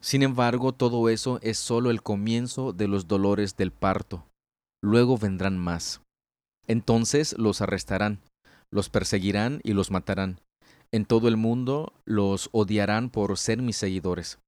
Sin 0.00 0.22
embargo, 0.22 0.72
todo 0.72 1.08
eso 1.08 1.38
es 1.42 1.58
solo 1.58 1.90
el 1.90 2.02
comienzo 2.02 2.72
de 2.72 2.88
los 2.88 3.08
dolores 3.08 3.56
del 3.56 3.70
parto. 3.70 4.24
Luego 4.82 5.16
vendrán 5.16 5.58
más. 5.58 6.00
Entonces 6.66 7.34
los 7.38 7.60
arrestarán, 7.60 8.20
los 8.72 8.88
perseguirán 8.90 9.60
y 9.62 9.72
los 9.72 9.90
matarán. 9.90 10.40
En 10.92 11.04
todo 11.04 11.28
el 11.28 11.36
mundo 11.36 11.92
los 12.04 12.48
odiarán 12.52 13.10
por 13.10 13.38
ser 13.38 13.62
mis 13.62 13.76
seguidores. 13.76 14.38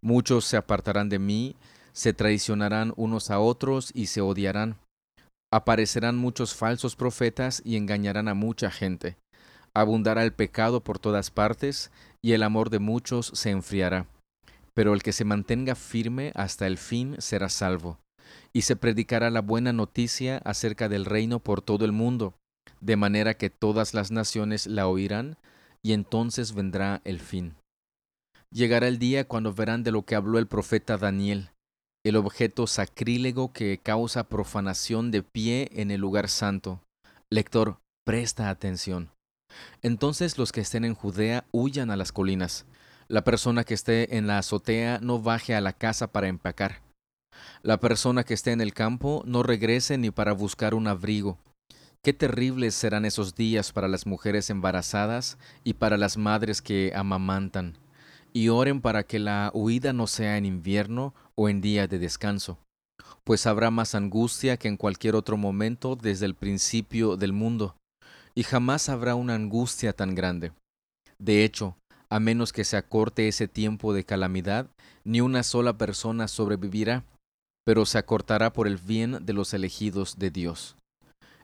Muchos 0.00 0.44
se 0.44 0.56
apartarán 0.56 1.08
de 1.08 1.18
mí, 1.18 1.56
se 1.92 2.12
traicionarán 2.12 2.92
unos 2.96 3.30
a 3.30 3.38
otros 3.38 3.90
y 3.94 4.06
se 4.06 4.20
odiarán. 4.20 4.76
Aparecerán 5.52 6.16
muchos 6.16 6.54
falsos 6.54 6.96
profetas 6.96 7.60
y 7.64 7.76
engañarán 7.76 8.28
a 8.28 8.34
mucha 8.34 8.70
gente. 8.70 9.16
Abundará 9.74 10.24
el 10.24 10.32
pecado 10.32 10.80
por 10.80 10.98
todas 10.98 11.30
partes 11.30 11.90
y 12.22 12.32
el 12.32 12.42
amor 12.42 12.70
de 12.70 12.78
muchos 12.78 13.30
se 13.34 13.50
enfriará. 13.50 14.06
Pero 14.74 14.94
el 14.94 15.02
que 15.02 15.12
se 15.12 15.24
mantenga 15.24 15.74
firme 15.74 16.32
hasta 16.34 16.66
el 16.66 16.78
fin 16.78 17.16
será 17.18 17.48
salvo. 17.48 17.98
Y 18.52 18.62
se 18.62 18.76
predicará 18.76 19.30
la 19.30 19.40
buena 19.40 19.72
noticia 19.72 20.38
acerca 20.38 20.88
del 20.88 21.04
reino 21.04 21.40
por 21.40 21.62
todo 21.62 21.84
el 21.84 21.92
mundo, 21.92 22.34
de 22.80 22.96
manera 22.96 23.34
que 23.34 23.50
todas 23.50 23.94
las 23.94 24.10
naciones 24.10 24.66
la 24.66 24.86
oirán, 24.86 25.36
y 25.82 25.92
entonces 25.92 26.54
vendrá 26.54 27.00
el 27.04 27.20
fin. 27.20 27.54
Llegará 28.52 28.88
el 28.88 28.98
día 28.98 29.26
cuando 29.26 29.52
verán 29.52 29.82
de 29.82 29.92
lo 29.92 30.04
que 30.04 30.14
habló 30.14 30.38
el 30.38 30.46
profeta 30.46 30.96
Daniel, 30.98 31.50
el 32.04 32.16
objeto 32.16 32.66
sacrílego 32.66 33.52
que 33.52 33.78
causa 33.78 34.24
profanación 34.24 35.10
de 35.10 35.22
pie 35.22 35.68
en 35.72 35.90
el 35.90 36.00
lugar 36.00 36.28
santo. 36.28 36.80
Lector, 37.30 37.78
presta 38.04 38.50
atención. 38.50 39.10
Entonces 39.82 40.38
los 40.38 40.52
que 40.52 40.60
estén 40.60 40.84
en 40.84 40.94
Judea 40.94 41.44
huyan 41.52 41.90
a 41.90 41.96
las 41.96 42.12
colinas. 42.12 42.66
La 43.08 43.24
persona 43.24 43.64
que 43.64 43.74
esté 43.74 44.16
en 44.16 44.26
la 44.26 44.38
azotea 44.38 44.98
no 45.02 45.20
baje 45.20 45.54
a 45.54 45.60
la 45.60 45.72
casa 45.72 46.12
para 46.12 46.28
empacar. 46.28 46.82
La 47.62 47.80
persona 47.80 48.24
que 48.24 48.34
esté 48.34 48.52
en 48.52 48.60
el 48.60 48.74
campo 48.74 49.22
no 49.26 49.42
regrese 49.42 49.98
ni 49.98 50.10
para 50.10 50.32
buscar 50.32 50.74
un 50.74 50.86
abrigo. 50.86 51.38
Qué 52.02 52.12
terribles 52.12 52.74
serán 52.74 53.04
esos 53.04 53.34
días 53.34 53.72
para 53.72 53.88
las 53.88 54.06
mujeres 54.06 54.48
embarazadas 54.48 55.38
y 55.64 55.74
para 55.74 55.96
las 55.96 56.16
madres 56.16 56.62
que 56.62 56.92
amamantan 56.94 57.76
y 58.32 58.48
oren 58.48 58.80
para 58.80 59.02
que 59.02 59.18
la 59.18 59.50
huida 59.54 59.92
no 59.92 60.06
sea 60.06 60.36
en 60.36 60.46
invierno 60.46 61.14
o 61.34 61.48
en 61.48 61.60
día 61.60 61.86
de 61.86 61.98
descanso, 61.98 62.58
pues 63.24 63.46
habrá 63.46 63.70
más 63.70 63.94
angustia 63.94 64.56
que 64.56 64.68
en 64.68 64.76
cualquier 64.76 65.14
otro 65.14 65.36
momento 65.36 65.96
desde 65.96 66.26
el 66.26 66.34
principio 66.34 67.16
del 67.16 67.32
mundo, 67.32 67.76
y 68.40 68.42
jamás 68.42 68.88
habrá 68.88 69.16
una 69.16 69.34
angustia 69.34 69.92
tan 69.92 70.14
grande. 70.14 70.52
De 71.18 71.44
hecho, 71.44 71.76
a 72.08 72.20
menos 72.20 72.54
que 72.54 72.64
se 72.64 72.78
acorte 72.78 73.28
ese 73.28 73.48
tiempo 73.48 73.92
de 73.92 74.04
calamidad, 74.04 74.66
ni 75.04 75.20
una 75.20 75.42
sola 75.42 75.76
persona 75.76 76.26
sobrevivirá, 76.26 77.04
pero 77.66 77.84
se 77.84 77.98
acortará 77.98 78.54
por 78.54 78.66
el 78.66 78.78
bien 78.78 79.26
de 79.26 79.34
los 79.34 79.52
elegidos 79.52 80.18
de 80.18 80.30
Dios. 80.30 80.78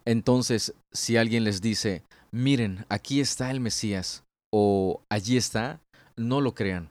Entonces, 0.06 0.72
si 0.90 1.18
alguien 1.18 1.44
les 1.44 1.60
dice, 1.60 2.02
miren, 2.32 2.86
aquí 2.88 3.20
está 3.20 3.50
el 3.50 3.60
Mesías, 3.60 4.24
o 4.50 5.02
allí 5.10 5.36
está, 5.36 5.80
no 6.16 6.40
lo 6.40 6.54
crean, 6.54 6.88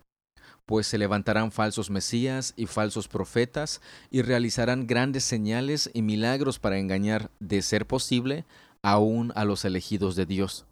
pues 0.67 0.85
se 0.85 0.99
levantarán 0.99 1.51
falsos 1.51 1.89
mesías 1.89 2.53
y 2.55 2.67
falsos 2.67 3.07
profetas 3.07 3.81
y 4.11 4.21
realizarán 4.21 4.85
grandes 4.85 5.23
señales 5.23 5.89
y 5.95 6.03
milagros 6.03 6.59
para 6.59 6.77
engañar, 6.77 7.31
de 7.39 7.63
ser 7.63 7.87
posible, 7.87 8.45
aún 8.85 9.31
a 9.35 9.45
los 9.45 9.65
elegidos 9.65 10.15
de 10.15 10.25
Dios. 10.25 10.65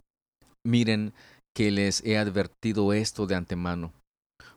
Miren 0.66 1.14
que 1.56 1.72
les 1.72 2.04
he 2.06 2.18
advertido 2.18 2.94
esto 2.94 3.28
de 3.28 3.36
antemano. 3.36 3.92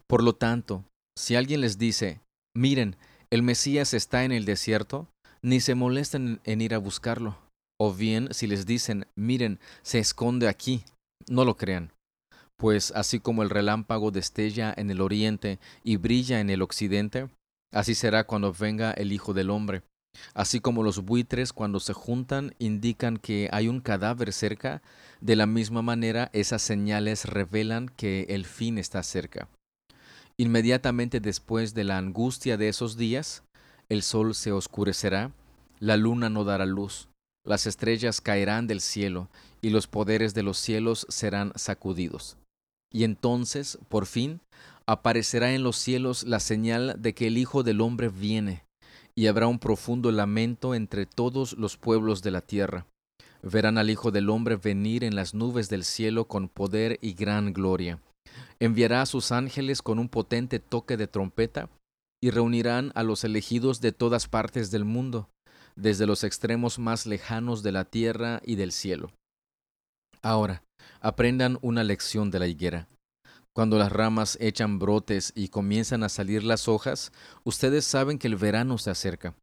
Por 0.07 0.23
lo 0.23 0.35
tanto, 0.35 0.85
si 1.19 1.35
alguien 1.35 1.61
les 1.61 1.79
dice, 1.79 2.21
miren, 2.55 2.97
el 3.31 3.43
Mesías 3.43 3.95
está 3.95 4.25
en 4.25 4.33
el 4.33 4.45
desierto, 4.45 5.09
ni 5.43 5.61
se 5.61 5.75
molesten 5.75 6.41
en 6.45 6.61
ir 6.61 6.75
a 6.75 6.79
buscarlo. 6.79 7.37
O 7.81 7.93
bien, 7.93 8.33
si 8.33 8.47
les 8.47 8.67
dicen, 8.67 9.07
miren, 9.17 9.59
se 9.83 9.99
esconde 9.99 10.49
aquí, 10.49 10.85
no 11.29 11.45
lo 11.45 11.57
crean 11.57 11.93
pues 12.57 12.93
así 12.93 13.21
como 13.21 13.43
el 13.43 13.51
relámpago 13.51 14.11
destella 14.11 14.73
en 14.77 14.91
el 14.91 15.01
oriente 15.01 15.59
y 15.85 15.97
brilla 15.97 16.41
en 16.41 16.51
el 16.51 16.63
occidente, 16.63 17.29
así 17.73 17.95
será 17.95 18.25
cuando 18.25 18.53
venga 18.53 18.93
el 18.93 19.13
Hijo 19.13 19.35
del 19.35 19.51
Hombre. 19.51 19.83
Así 20.35 20.61
como 20.61 20.83
los 20.83 21.05
buitres 21.05 21.53
cuando 21.53 21.81
se 21.81 21.93
juntan 21.93 22.55
indican 22.59 23.17
que 23.17 23.49
hay 23.53 23.69
un 23.69 23.81
cadáver 23.81 24.33
cerca, 24.33 24.83
de 25.21 25.37
la 25.37 25.47
misma 25.47 25.83
manera 25.83 26.31
esas 26.33 26.63
señales 26.63 27.25
revelan 27.25 27.89
que 27.89 28.27
el 28.29 28.45
fin 28.45 28.79
está 28.79 29.03
cerca. 29.03 29.49
Inmediatamente 30.37 31.21
después 31.21 31.75
de 31.75 31.85
la 31.85 31.97
angustia 31.97 32.57
de 32.57 32.69
esos 32.69 32.97
días, 32.97 33.43
el 33.89 34.03
sol 34.03 34.35
se 34.35 34.53
oscurecerá, 34.53 35.33
la 35.79 35.97
luna 35.97 36.29
no 36.29 36.45
dará 36.45 36.67
luz, 36.67 37.09
las 37.45 37.67
estrellas 37.67 38.21
caerán 38.21 38.67
del 38.67 38.81
cielo, 38.81 39.29
y 39.63 39.71
los 39.71 39.87
poderes 39.87 40.35
de 40.35 40.43
los 40.43 40.59
cielos 40.59 41.07
serán 41.09 41.53
sacudidos. 41.57 42.37
Y 42.93 43.05
entonces, 43.05 43.79
por 43.89 44.07
fin, 44.07 44.41
aparecerá 44.87 45.55
en 45.55 45.63
los 45.63 45.77
cielos 45.77 46.25
la 46.25 46.41
señal 46.41 46.97
de 46.99 47.15
que 47.15 47.29
el 47.29 47.39
Hijo 47.39 47.63
del 47.63 47.81
Hombre 47.81 48.09
viene, 48.09 48.66
y 49.17 49.27
habrá 49.29 49.47
un 49.47 49.59
profundo 49.59 50.13
lamento 50.13 50.75
entre 50.75 51.07
todos 51.07 51.55
los 51.55 51.77
pueblos 51.77 52.23
de 52.23 52.31
la 52.31 52.41
tierra. 52.41 52.87
Verán 53.43 53.79
al 53.79 53.91
Hijo 53.91 54.11
del 54.11 54.29
Hombre 54.29 54.57
venir 54.57 55.05
en 55.05 55.15
las 55.15 55.35
nubes 55.35 55.69
del 55.69 55.85
cielo 55.85 56.27
con 56.27 56.49
poder 56.49 56.99
y 57.01 57.15
gran 57.15 57.53
gloria. 57.53 58.01
Enviará 58.61 59.03
a 59.03 59.07
sus 59.07 59.33
ángeles 59.33 59.83
con 59.83 59.99
un 59.99 60.09
potente 60.09 60.59
toque 60.59 60.97
de 60.97 61.07
trompeta, 61.07 61.69
y 62.23 62.31
reunirán 62.31 62.93
a 62.95 63.03
los 63.03 63.25
elegidos 63.25 63.81
de 63.81 63.93
todas 63.93 64.27
partes 64.27 64.71
del 64.71 64.85
mundo, 64.85 65.29
desde 65.77 66.07
los 66.07 66.25
extremos 66.25 66.79
más 66.79 67.07
lejanos 67.07 67.63
de 67.63 67.73
la 67.73 67.85
tierra 67.85 68.41
y 68.45 68.57
del 68.57 68.73
cielo. 68.73 69.13
Ahora, 70.23 70.63
Aprendan 71.01 71.59
una 71.63 71.85
lección 71.85 72.31
de 72.31 72.39
la 72.39 72.47
higuera. 72.47 72.89
Cuando 73.57 73.79
las 73.79 73.91
ramas 73.91 74.37
echan 74.39 74.79
brotes 74.79 75.33
y 75.35 75.49
comienzan 75.49 76.03
a 76.03 76.11
salir 76.11 76.45
las 76.45 76.69
hojas, 76.69 77.11
ustedes 77.43 77.87
saben 77.87 78.19
que 78.19 78.27
el 78.27 78.37
verano 78.37 78.77
se 78.77 78.91
acerca. 78.91 79.35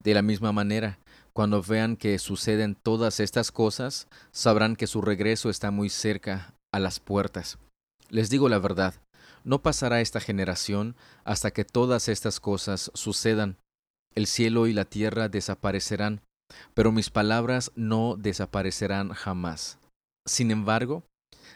De 0.00 0.12
la 0.12 0.20
misma 0.20 0.52
manera, 0.52 0.98
cuando 1.32 1.62
vean 1.62 1.96
que 1.96 2.18
suceden 2.18 2.74
todas 2.74 3.20
estas 3.20 3.50
cosas, 3.52 4.06
sabrán 4.32 4.76
que 4.76 4.86
su 4.86 5.00
regreso 5.00 5.48
está 5.48 5.70
muy 5.70 5.88
cerca, 5.88 6.52
a 6.74 6.78
las 6.78 7.00
puertas. 7.00 7.56
Les 8.10 8.28
digo 8.28 8.50
la 8.50 8.58
verdad, 8.58 8.96
no 9.44 9.62
pasará 9.62 10.02
esta 10.02 10.20
generación 10.20 10.94
hasta 11.24 11.50
que 11.50 11.64
todas 11.64 12.10
estas 12.10 12.40
cosas 12.40 12.90
sucedan. 12.92 13.56
El 14.14 14.26
cielo 14.26 14.66
y 14.66 14.74
la 14.74 14.84
tierra 14.84 15.30
desaparecerán, 15.30 16.20
pero 16.74 16.92
mis 16.92 17.08
palabras 17.08 17.72
no 17.76 18.16
desaparecerán 18.18 19.14
jamás. 19.14 19.78
Sin 20.26 20.50
embargo, 20.50 21.02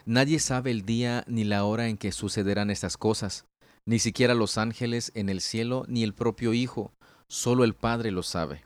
nadie 0.08 0.38
sabe 0.38 0.70
el 0.70 0.86
día 0.86 1.22
ni 1.26 1.44
la 1.44 1.64
hora 1.64 1.88
en 1.88 1.98
que 1.98 2.12
sucederán 2.12 2.70
estas 2.70 2.96
cosas, 2.96 3.44
ni 3.86 3.98
siquiera 3.98 4.34
los 4.34 4.56
ángeles 4.56 5.12
en 5.14 5.28
el 5.28 5.42
cielo 5.42 5.84
ni 5.86 6.02
el 6.02 6.14
propio 6.14 6.54
Hijo, 6.54 6.92
solo 7.28 7.62
el 7.62 7.74
Padre 7.74 8.10
lo 8.10 8.22
sabe. 8.22 8.64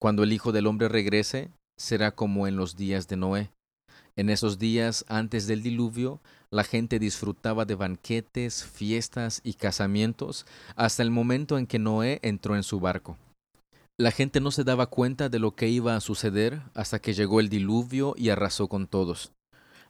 Cuando 0.00 0.22
el 0.22 0.32
Hijo 0.32 0.52
del 0.52 0.68
Hombre 0.68 0.88
regrese, 0.88 1.50
será 1.76 2.12
como 2.12 2.46
en 2.46 2.56
los 2.56 2.76
días 2.76 3.08
de 3.08 3.16
Noé. 3.16 3.50
En 4.16 4.30
esos 4.30 4.58
días 4.58 5.04
antes 5.08 5.48
del 5.48 5.62
diluvio, 5.62 6.20
la 6.52 6.62
gente 6.62 7.00
disfrutaba 7.00 7.64
de 7.64 7.74
banquetes, 7.74 8.64
fiestas 8.64 9.40
y 9.42 9.54
casamientos 9.54 10.46
hasta 10.76 11.02
el 11.02 11.10
momento 11.10 11.58
en 11.58 11.66
que 11.66 11.78
Noé 11.80 12.20
entró 12.22 12.54
en 12.54 12.62
su 12.62 12.78
barco. 12.78 13.16
La 13.98 14.12
gente 14.12 14.40
no 14.40 14.52
se 14.52 14.64
daba 14.64 14.86
cuenta 14.86 15.28
de 15.28 15.40
lo 15.40 15.56
que 15.56 15.68
iba 15.68 15.96
a 15.96 16.00
suceder 16.00 16.62
hasta 16.74 17.00
que 17.00 17.12
llegó 17.12 17.40
el 17.40 17.48
diluvio 17.48 18.14
y 18.16 18.30
arrasó 18.30 18.68
con 18.68 18.86
todos. 18.86 19.32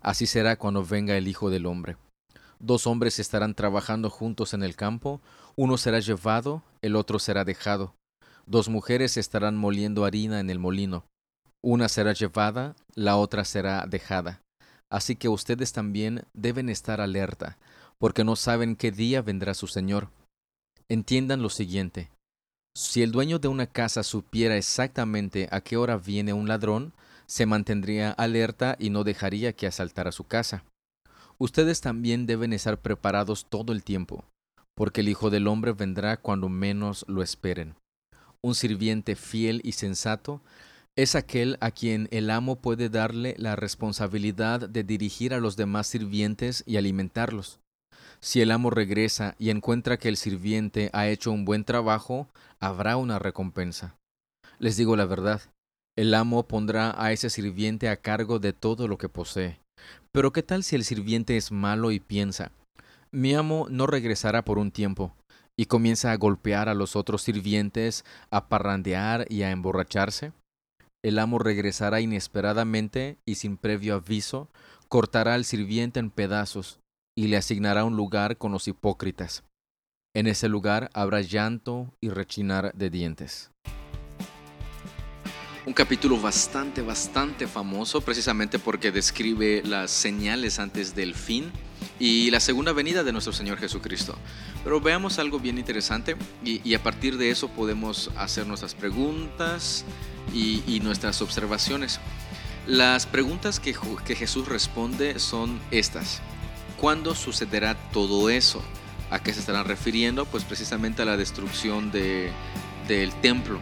Así 0.01 0.27
será 0.27 0.57
cuando 0.57 0.85
venga 0.85 1.17
el 1.17 1.29
Hijo 1.29 1.51
del 1.51 1.67
Hombre. 1.67 1.97
Dos 2.59 2.87
hombres 2.87 3.19
estarán 3.19 3.55
trabajando 3.55 4.11
juntos 4.11 4.55
en 4.55 4.63
el 4.63 4.77
campo, 4.77 5.21
uno 5.57 5.79
será 5.79 5.99
llevado, 6.01 6.63
el 6.83 6.97
otro 6.97 7.19
será 7.19 7.45
dejado. 7.45 7.95
Dos 8.47 8.69
mujeres 8.69 9.17
estarán 9.17 9.57
moliendo 9.57 10.05
harina 10.05 10.41
en 10.41 10.51
el 10.51 10.59
molino. 10.59 11.05
Una 11.63 11.89
será 11.89 12.13
llevada, 12.13 12.75
la 12.95 13.17
otra 13.17 13.45
será 13.45 13.87
dejada. 13.87 14.43
Así 14.91 15.17
que 15.17 15.29
ustedes 15.29 15.73
también 15.73 16.25
deben 16.35 16.69
estar 16.69 17.01
alerta, 17.01 17.59
porque 17.99 18.25
no 18.25 18.37
saben 18.37 18.77
qué 18.77 18.91
día 18.91 19.23
vendrá 19.23 19.55
su 19.55 19.67
Señor. 19.67 20.09
Entiendan 20.89 21.43
lo 21.43 21.51
siguiente. 21.51 22.11
Si 22.75 23.03
el 23.03 23.13
dueño 23.13 23.39
de 23.39 23.49
una 23.49 23.67
casa 23.67 24.03
supiera 24.03 24.57
exactamente 24.57 25.49
a 25.51 25.61
qué 25.61 25.77
hora 25.77 25.97
viene 25.97 26.33
un 26.33 26.49
ladrón, 26.49 26.93
se 27.31 27.47
mantendría 27.47 28.11
alerta 28.11 28.75
y 28.81 28.91
no 28.91 29.05
dejaría 29.05 29.53
que 29.53 29.69
asaltara 29.69 30.11
su 30.11 30.25
casa. 30.25 30.65
Ustedes 31.39 31.81
también 31.81 32.27
deben 32.27 32.53
estar 32.53 32.81
preparados 32.81 33.47
todo 33.49 33.73
el 33.73 33.85
tiempo, 33.85 34.25
porque 34.77 35.03
el 35.03 35.09
Hijo 35.09 35.31
del 35.31 35.47
Hombre 35.47 35.73
vendrá 35.73 36.17
cuando 36.17 36.49
menos 36.49 37.05
lo 37.07 37.23
esperen. 37.23 37.77
Un 38.43 38.57
sirviente 38.57 39.15
fiel 39.15 39.61
y 39.63 39.73
sensato 39.73 40.43
es 40.99 41.15
aquel 41.15 41.57
a 41.61 41.71
quien 41.71 42.09
el 42.11 42.31
amo 42.31 42.57
puede 42.57 42.89
darle 42.89 43.37
la 43.39 43.55
responsabilidad 43.55 44.69
de 44.69 44.83
dirigir 44.83 45.33
a 45.33 45.39
los 45.39 45.57
demás 45.57 45.87
sirvientes 45.87 46.65
y 46.67 46.79
alimentarlos. 46.79 47.61
Si 48.19 48.41
el 48.41 48.51
amo 48.51 48.71
regresa 48.71 49.37
y 49.39 49.51
encuentra 49.51 49.99
que 49.99 50.09
el 50.09 50.17
sirviente 50.17 50.91
ha 50.93 51.07
hecho 51.07 51.31
un 51.31 51.45
buen 51.45 51.63
trabajo, 51.63 52.27
habrá 52.59 52.97
una 52.97 53.21
recompensa. 53.21 53.95
Les 54.59 54.77
digo 54.77 54.97
la 54.97 55.07
verdad, 55.07 55.41
el 55.97 56.15
amo 56.15 56.47
pondrá 56.47 56.95
a 56.97 57.13
ese 57.13 57.31
sirviente 57.31 57.89
a 57.89 57.97
cargo 57.97 58.39
de 58.39 58.53
todo 58.53 58.89
lo 58.89 58.99
que 58.99 59.09
posee. 59.09 59.59
Pero 60.13 60.33
¿qué 60.33 60.43
tal 60.43 60.63
si 60.63 60.77
el 60.77 60.85
sirviente 60.85 61.37
es 61.37 61.53
malo 61.53 61.91
y 61.91 62.01
piensa, 62.01 62.53
mi 63.13 63.35
amo 63.35 63.67
no 63.71 63.87
regresará 63.87 64.45
por 64.45 64.59
un 64.59 64.71
tiempo, 64.71 65.15
y 65.59 65.67
comienza 65.67 66.13
a 66.13 66.17
golpear 66.17 66.69
a 66.69 66.75
los 66.75 66.97
otros 66.97 67.23
sirvientes, 67.23 68.05
a 68.31 68.49
parrandear 68.49 69.27
y 69.29 69.43
a 69.43 69.51
emborracharse? 69.51 70.33
El 71.05 71.19
amo 71.19 71.39
regresará 71.39 72.01
inesperadamente 72.01 73.19
y 73.27 73.37
sin 73.37 73.57
previo 73.57 73.97
aviso, 73.97 74.49
cortará 74.89 75.35
al 75.35 75.45
sirviente 75.45 76.01
en 76.01 76.11
pedazos 76.11 76.79
y 77.17 77.29
le 77.29 77.37
asignará 77.37 77.85
un 77.85 77.97
lugar 77.97 78.37
con 78.37 78.53
los 78.53 78.69
hipócritas. 78.69 79.45
En 80.15 80.27
ese 80.27 80.49
lugar 80.49 80.91
habrá 80.93 81.21
llanto 81.21 81.95
y 82.01 82.09
rechinar 82.09 82.73
de 82.75 82.91
dientes. 82.91 83.51
Un 85.67 85.75
capítulo 85.75 86.19
bastante, 86.19 86.81
bastante 86.81 87.47
famoso, 87.47 88.01
precisamente 88.01 88.59
porque 88.59 88.91
describe 88.91 89.63
las 89.63 89.91
señales 89.91 90.59
antes 90.59 90.95
del 90.95 91.15
fin 91.15 91.53
y 91.99 92.31
la 92.31 92.41
segunda 92.41 92.73
venida 92.73 93.05
de 93.05 93.13
nuestro 93.13 93.35
Señor 93.35 93.59
Jesucristo. 93.59 94.17
Pero 94.65 94.81
veamos 94.81 95.19
algo 95.19 95.39
bien 95.39 95.59
interesante 95.59 96.17
y, 96.43 96.73
a 96.73 96.83
partir 96.83 97.19
de 97.19 97.31
eso 97.31 97.49
podemos 97.49 98.11
hacer 98.17 98.47
nuestras 98.47 98.75
preguntas 98.75 99.85
y, 100.33 100.81
nuestras 100.83 101.21
observaciones. 101.21 102.01
Las 102.67 103.05
preguntas 103.05 103.61
que, 103.61 103.75
Jesús 104.15 104.49
responde 104.49 105.19
son 105.19 105.61
estas. 105.71 106.23
¿Cuándo 106.79 107.15
sucederá 107.15 107.75
todo 107.93 108.31
eso? 108.31 108.63
¿A 109.11 109.23
qué 109.23 109.35
se 109.35 109.41
estarán 109.41 109.67
refiriendo? 109.67 110.25
Pues 110.25 110.45
precisamente 110.45 111.03
a 111.03 111.05
la 111.05 111.19
destrucción 111.19 111.91
de, 111.91 112.31
del 112.89 113.13
templo. 113.21 113.61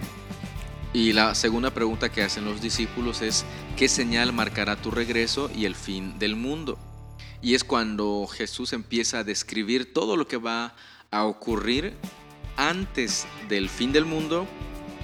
Y 0.93 1.13
la 1.13 1.35
segunda 1.35 1.71
pregunta 1.71 2.11
que 2.11 2.23
hacen 2.23 2.45
los 2.45 2.63
discípulos 2.63 3.21
es, 3.21 3.45
¿qué 3.77 3.89
señal 3.89 4.33
marcará 4.33 4.77
tu 4.77 4.91
regreso 4.91 5.51
y 5.55 5.67
el 5.67 5.75
fin 5.75 6.19
del 6.19 6.35
mundo? 6.35 6.79
Y 7.43 7.55
es 7.55 7.63
cuando 7.63 8.27
Jesús 8.27 8.73
empieza 8.73 9.19
a 9.19 9.25
describir 9.25 9.93
todo 9.93 10.17
lo 10.17 10.27
que 10.27 10.39
va 10.39 10.75
a 11.11 11.25
ocurrir 11.25 11.95
antes 12.57 13.27
del 13.49 13.69
fin 13.69 13.93
del 13.93 14.07
mundo 14.07 14.47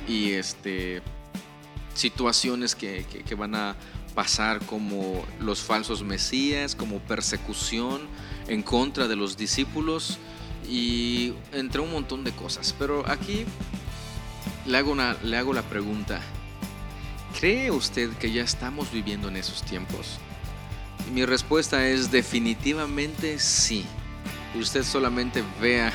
y 0.09 0.33
este, 0.33 1.03
situaciones 1.95 2.75
que, 2.75 3.05
que 3.05 3.35
van 3.35 3.55
a 3.55 3.77
pasar 4.15 4.65
como 4.65 5.25
los 5.39 5.61
falsos 5.61 6.03
mesías, 6.03 6.75
como 6.75 6.99
persecución 7.01 8.03
en 8.49 8.63
contra 8.63 9.07
de 9.07 9.17
los 9.17 9.37
discípulos 9.37 10.19
y 10.69 11.35
entre 11.53 11.81
un 11.81 11.93
montón 11.93 12.25
de 12.25 12.33
cosas. 12.33 12.75
Pero 12.79 13.09
aquí 13.09 13.45
le 14.67 14.79
hago, 14.79 15.53
la 15.53 15.63
pregunta, 15.63 16.21
¿cree 17.39 17.71
usted 17.71 18.11
que 18.15 18.33
ya 18.33 18.43
estamos 18.43 18.91
viviendo 18.91 19.29
en 19.29 19.37
esos 19.37 19.63
tiempos? 19.63 20.19
mi 21.13 21.25
respuesta 21.25 21.87
es 21.87 22.11
definitivamente 22.11 23.39
sí. 23.39 23.85
Usted 24.59 24.85
solamente 24.85 25.43
vea 25.61 25.93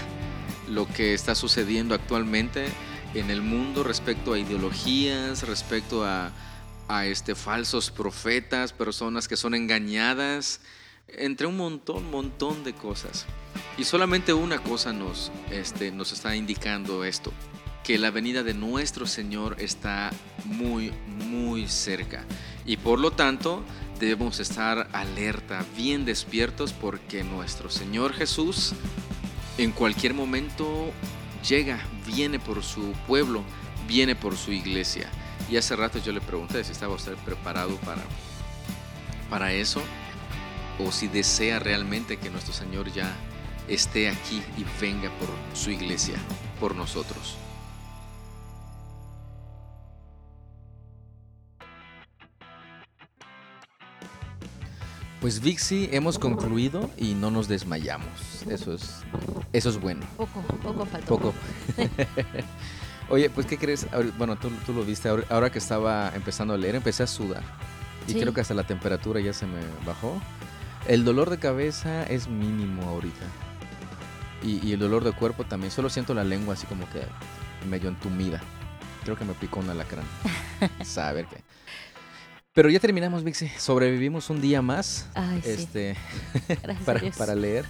lo 0.67 0.87
que 0.87 1.13
está 1.13 1.35
sucediendo 1.35 1.95
actualmente 1.95 2.67
en 3.13 3.31
el 3.31 3.41
mundo 3.41 3.83
respecto 3.83 4.33
a 4.33 4.39
ideologías, 4.39 5.43
respecto 5.43 6.05
a, 6.05 6.31
este, 7.05 7.35
falsos 7.35 7.91
profetas, 7.91 8.73
personas 8.73 9.27
que 9.27 9.37
son 9.37 9.55
engañadas, 9.55 10.61
entre 11.07 11.47
un 11.47 11.57
montón, 11.57 12.09
montón 12.11 12.63
de 12.63 12.73
cosas. 12.73 13.25
Y 13.77 13.83
solamente 13.83 14.33
una 14.33 14.59
cosa 14.59 14.93
nos, 14.93 15.31
este, 15.49 15.91
nos 15.91 16.11
está 16.11 16.35
indicando 16.35 17.03
esto, 17.03 17.31
que 17.89 17.97
la 17.97 18.11
venida 18.11 18.43
de 18.43 18.53
nuestro 18.53 19.07
Señor 19.07 19.55
está 19.57 20.11
muy, 20.45 20.93
muy 21.27 21.67
cerca. 21.67 22.23
Y 22.63 22.77
por 22.77 22.99
lo 22.99 23.09
tanto, 23.09 23.63
debemos 23.99 24.39
estar 24.39 24.87
alerta, 24.93 25.65
bien 25.75 26.05
despiertos, 26.05 26.71
porque 26.71 27.23
nuestro 27.23 27.71
Señor 27.71 28.13
Jesús 28.13 28.73
en 29.57 29.71
cualquier 29.71 30.13
momento 30.13 30.91
llega, 31.43 31.79
viene 32.05 32.37
por 32.37 32.63
su 32.63 32.93
pueblo, 33.07 33.41
viene 33.87 34.15
por 34.15 34.37
su 34.37 34.51
iglesia. 34.51 35.09
Y 35.49 35.57
hace 35.57 35.75
rato 35.75 35.97
yo 35.97 36.11
le 36.11 36.21
pregunté 36.21 36.63
si 36.63 36.73
estaba 36.73 36.93
usted 36.93 37.15
preparado 37.25 37.75
para, 37.77 38.03
para 39.31 39.51
eso 39.51 39.81
o 40.77 40.91
si 40.91 41.07
desea 41.07 41.57
realmente 41.57 42.17
que 42.17 42.29
nuestro 42.29 42.53
Señor 42.53 42.93
ya 42.93 43.11
esté 43.67 44.09
aquí 44.09 44.43
y 44.59 44.65
venga 44.79 45.09
por 45.17 45.29
su 45.57 45.71
iglesia, 45.71 46.19
por 46.59 46.75
nosotros. 46.75 47.39
Pues 55.21 55.41
Vixi, 55.41 55.89
hemos 55.91 56.17
concluido 56.17 56.89
y 56.97 57.13
no 57.13 57.29
nos 57.29 57.49
desmayamos. 57.49 58.43
Eso 58.49 58.73
es, 58.73 59.01
eso 59.51 59.69
es 59.69 59.79
bueno. 59.79 60.05
Poco, 60.15 60.41
poco 60.63 60.85
faltó. 60.85 61.07
Poco. 61.07 61.33
Oye, 63.09 63.29
pues 63.29 63.45
¿qué 63.45 63.57
crees? 63.57 63.85
Bueno, 64.17 64.37
tú, 64.37 64.49
tú, 64.65 64.71
lo 64.71 64.85
viste, 64.85 65.09
ahora 65.09 65.51
que 65.51 65.57
estaba 65.57 66.11
empezando 66.15 66.53
a 66.53 66.57
leer, 66.57 66.75
empecé 66.75 67.03
a 67.03 67.07
sudar. 67.07 67.43
Y 68.07 68.13
creo 68.13 68.33
que 68.33 68.41
hasta 68.41 68.53
la 68.53 68.63
temperatura 68.63 69.19
ya 69.19 69.33
se 69.33 69.45
me 69.45 69.59
bajó. 69.85 70.21
El 70.87 71.03
dolor 71.03 71.29
de 71.29 71.37
cabeza 71.37 72.03
es 72.03 72.29
mínimo 72.29 72.83
ahorita. 72.83 73.25
Y, 74.41 74.65
y 74.65 74.71
el 74.71 74.79
dolor 74.79 75.03
de 75.03 75.11
cuerpo 75.11 75.43
también. 75.43 75.69
Solo 75.69 75.89
siento 75.89 76.13
la 76.13 76.23
lengua 76.23 76.53
así 76.53 76.65
como 76.65 76.89
que 76.89 77.01
medio 77.67 77.89
entumida. 77.89 78.39
Creo 79.03 79.17
que 79.17 79.25
me 79.25 79.33
picó 79.33 79.59
un 79.59 79.69
alacrán. 79.69 80.05
Saber 80.83 81.25
qué. 81.25 81.48
Pero 82.59 82.69
ya 82.69 82.81
terminamos, 82.81 83.23
Vixi. 83.23 83.47
Sobrevivimos 83.57 84.29
un 84.29 84.41
día 84.41 84.61
más. 84.61 85.07
Ay, 85.13 85.41
este, 85.45 85.95
Gracias 86.85 87.15
para, 87.17 87.33
leer. 87.33 87.63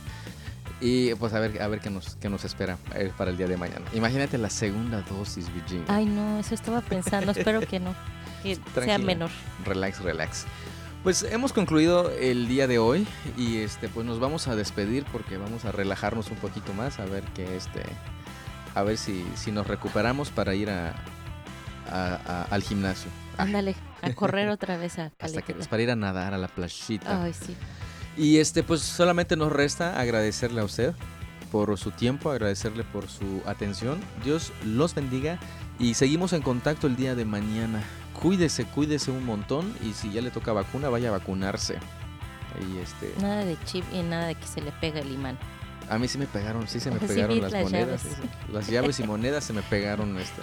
Y 0.81 1.13
pues 1.13 1.31
a 1.35 1.39
ver, 1.39 1.61
a 1.61 1.67
ver 1.67 1.79
qué 1.79 1.91
nos, 1.91 2.15
qué 2.15 2.27
nos 2.27 2.43
espera 2.43 2.79
eh, 2.95 3.11
para 3.15 3.29
el 3.29 3.37
día 3.37 3.45
de 3.45 3.55
mañana. 3.55 3.85
Imagínate 3.93 4.39
la 4.39 4.49
segunda 4.49 5.01
dosis, 5.03 5.53
Virginia. 5.53 5.85
Ay, 5.89 6.05
no, 6.05 6.39
eso 6.39 6.55
estaba 6.55 6.81
pensando. 6.81 7.31
Espero 7.33 7.61
que 7.61 7.79
no. 7.79 7.93
Que 8.41 8.57
sea 8.83 8.97
menor. 8.97 9.29
Relax, 9.63 10.01
relax. 10.01 10.45
Pues 11.03 11.21
hemos 11.21 11.53
concluido 11.53 12.09
el 12.09 12.47
día 12.47 12.65
de 12.65 12.79
hoy 12.79 13.05
y 13.37 13.57
este 13.57 13.89
pues 13.89 14.07
nos 14.07 14.19
vamos 14.19 14.47
a 14.47 14.55
despedir 14.55 15.05
porque 15.11 15.37
vamos 15.37 15.65
a 15.65 15.71
relajarnos 15.71 16.31
un 16.31 16.37
poquito 16.37 16.73
más 16.73 16.97
a 16.99 17.05
ver 17.05 17.21
que 17.35 17.55
este 17.55 17.83
a 18.73 18.81
ver 18.81 18.97
si, 18.97 19.23
si 19.35 19.51
nos 19.51 19.67
recuperamos 19.67 20.31
para 20.31 20.55
ir 20.55 20.71
a, 20.71 20.95
a- 21.91 22.19
a- 22.25 22.47
al 22.49 22.63
gimnasio. 22.63 23.11
Ándale, 23.37 23.75
a 24.01 24.13
correr 24.13 24.49
otra 24.49 24.77
vez 24.77 24.99
a 24.99 25.11
Hasta 25.19 25.41
que, 25.41 25.53
para 25.53 25.81
ir 25.83 25.91
a 25.91 25.95
nadar 25.95 26.33
a 26.33 26.37
la 26.37 26.47
playita. 26.47 27.23
Ay, 27.23 27.33
sí. 27.33 27.55
Y 28.17 28.37
este, 28.37 28.63
pues 28.63 28.81
solamente 28.81 29.35
nos 29.35 29.51
resta 29.51 29.99
agradecerle 29.99 30.61
a 30.61 30.63
usted 30.65 30.93
por 31.51 31.77
su 31.77 31.91
tiempo, 31.91 32.29
agradecerle 32.31 32.83
por 32.83 33.07
su 33.09 33.41
atención. 33.45 33.99
Dios 34.23 34.51
los 34.65 34.93
bendiga 34.95 35.39
y 35.79 35.93
seguimos 35.95 36.33
en 36.33 36.41
contacto 36.41 36.87
el 36.87 36.95
día 36.95 37.15
de 37.15 37.25
mañana. 37.25 37.81
cuídese, 38.21 38.65
cuídese 38.65 39.11
un 39.11 39.25
montón 39.25 39.73
y 39.83 39.93
si 39.93 40.11
ya 40.11 40.21
le 40.21 40.31
toca 40.31 40.51
vacuna, 40.53 40.89
vaya 40.89 41.09
a 41.09 41.11
vacunarse. 41.13 41.77
Y 42.73 42.77
este, 42.79 43.13
Nada 43.21 43.45
de 43.45 43.57
chip 43.65 43.85
y 43.93 44.01
nada 44.01 44.27
de 44.27 44.35
que 44.35 44.45
se 44.45 44.59
le 44.61 44.71
pega 44.73 44.99
el 44.99 45.11
imán. 45.11 45.37
a 45.89 45.97
mí 45.97 46.07
sí 46.09 46.17
me 46.17 46.25
pegaron, 46.27 46.67
sí 46.67 46.79
se 46.81 46.91
me 46.91 46.99
Sí, 46.99 47.07
pegaron 47.07 47.39
las, 47.41 47.51
las 47.53 47.63
monedas. 47.63 48.03
llaves. 48.03 48.17
Las 48.51 48.67
llaves 48.67 48.99
y 48.99 49.03
monedas 49.03 49.43
se 49.45 49.53
me 49.53 49.61
pegaron. 49.61 50.17
Este, 50.17 50.41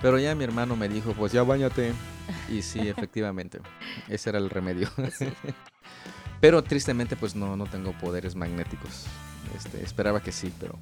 pero 0.00 0.18
ya 0.18 0.34
mi 0.34 0.44
hermano 0.44 0.76
me 0.76 0.88
dijo, 0.88 1.12
pues 1.12 1.32
ya 1.32 1.42
bañate. 1.42 1.92
Y 2.48 2.62
sí, 2.62 2.80
efectivamente, 2.88 3.60
ese 4.08 4.30
era 4.30 4.38
el 4.38 4.50
remedio. 4.50 4.88
Pero 6.40 6.62
tristemente 6.62 7.16
pues 7.16 7.34
no, 7.34 7.56
no 7.56 7.66
tengo 7.66 7.92
poderes 7.92 8.36
magnéticos. 8.36 9.06
Este, 9.56 9.82
esperaba 9.82 10.20
que 10.20 10.30
sí, 10.30 10.52
pero, 10.60 10.78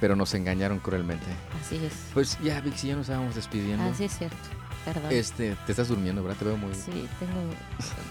pero 0.00 0.16
nos 0.16 0.32
engañaron 0.32 0.78
cruelmente. 0.78 1.26
Así 1.60 1.76
es. 1.84 1.92
Pues 2.14 2.38
ya, 2.42 2.60
Vixi, 2.60 2.88
ya 2.88 2.96
nos 2.96 3.08
estábamos 3.08 3.34
despidiendo. 3.34 3.84
Así 3.84 4.04
es 4.04 4.16
cierto. 4.16 4.36
Perdón. 4.84 5.10
Este, 5.10 5.56
te 5.66 5.72
estás 5.72 5.88
durmiendo, 5.88 6.22
¿verdad? 6.22 6.38
Te 6.38 6.44
veo 6.46 6.56
muy... 6.56 6.74
Sí, 6.74 7.08
tengo, 7.18 7.54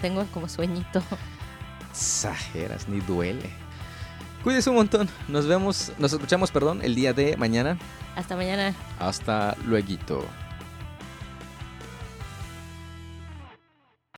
tengo 0.01 0.25
como 0.31 0.47
sueñito. 0.47 1.01
Exageras, 1.91 2.87
ni 2.87 2.99
duele. 3.01 3.49
Cuídese 4.43 4.69
un 4.69 4.75
montón. 4.75 5.07
Nos 5.29 5.47
vemos, 5.47 5.93
nos 5.99 6.11
escuchamos, 6.11 6.51
perdón, 6.51 6.81
el 6.83 6.95
día 6.95 7.13
de 7.13 7.37
mañana. 7.37 7.77
Hasta 8.15 8.35
mañana. 8.35 8.75
Hasta 8.99 9.55
luego. 9.65 10.42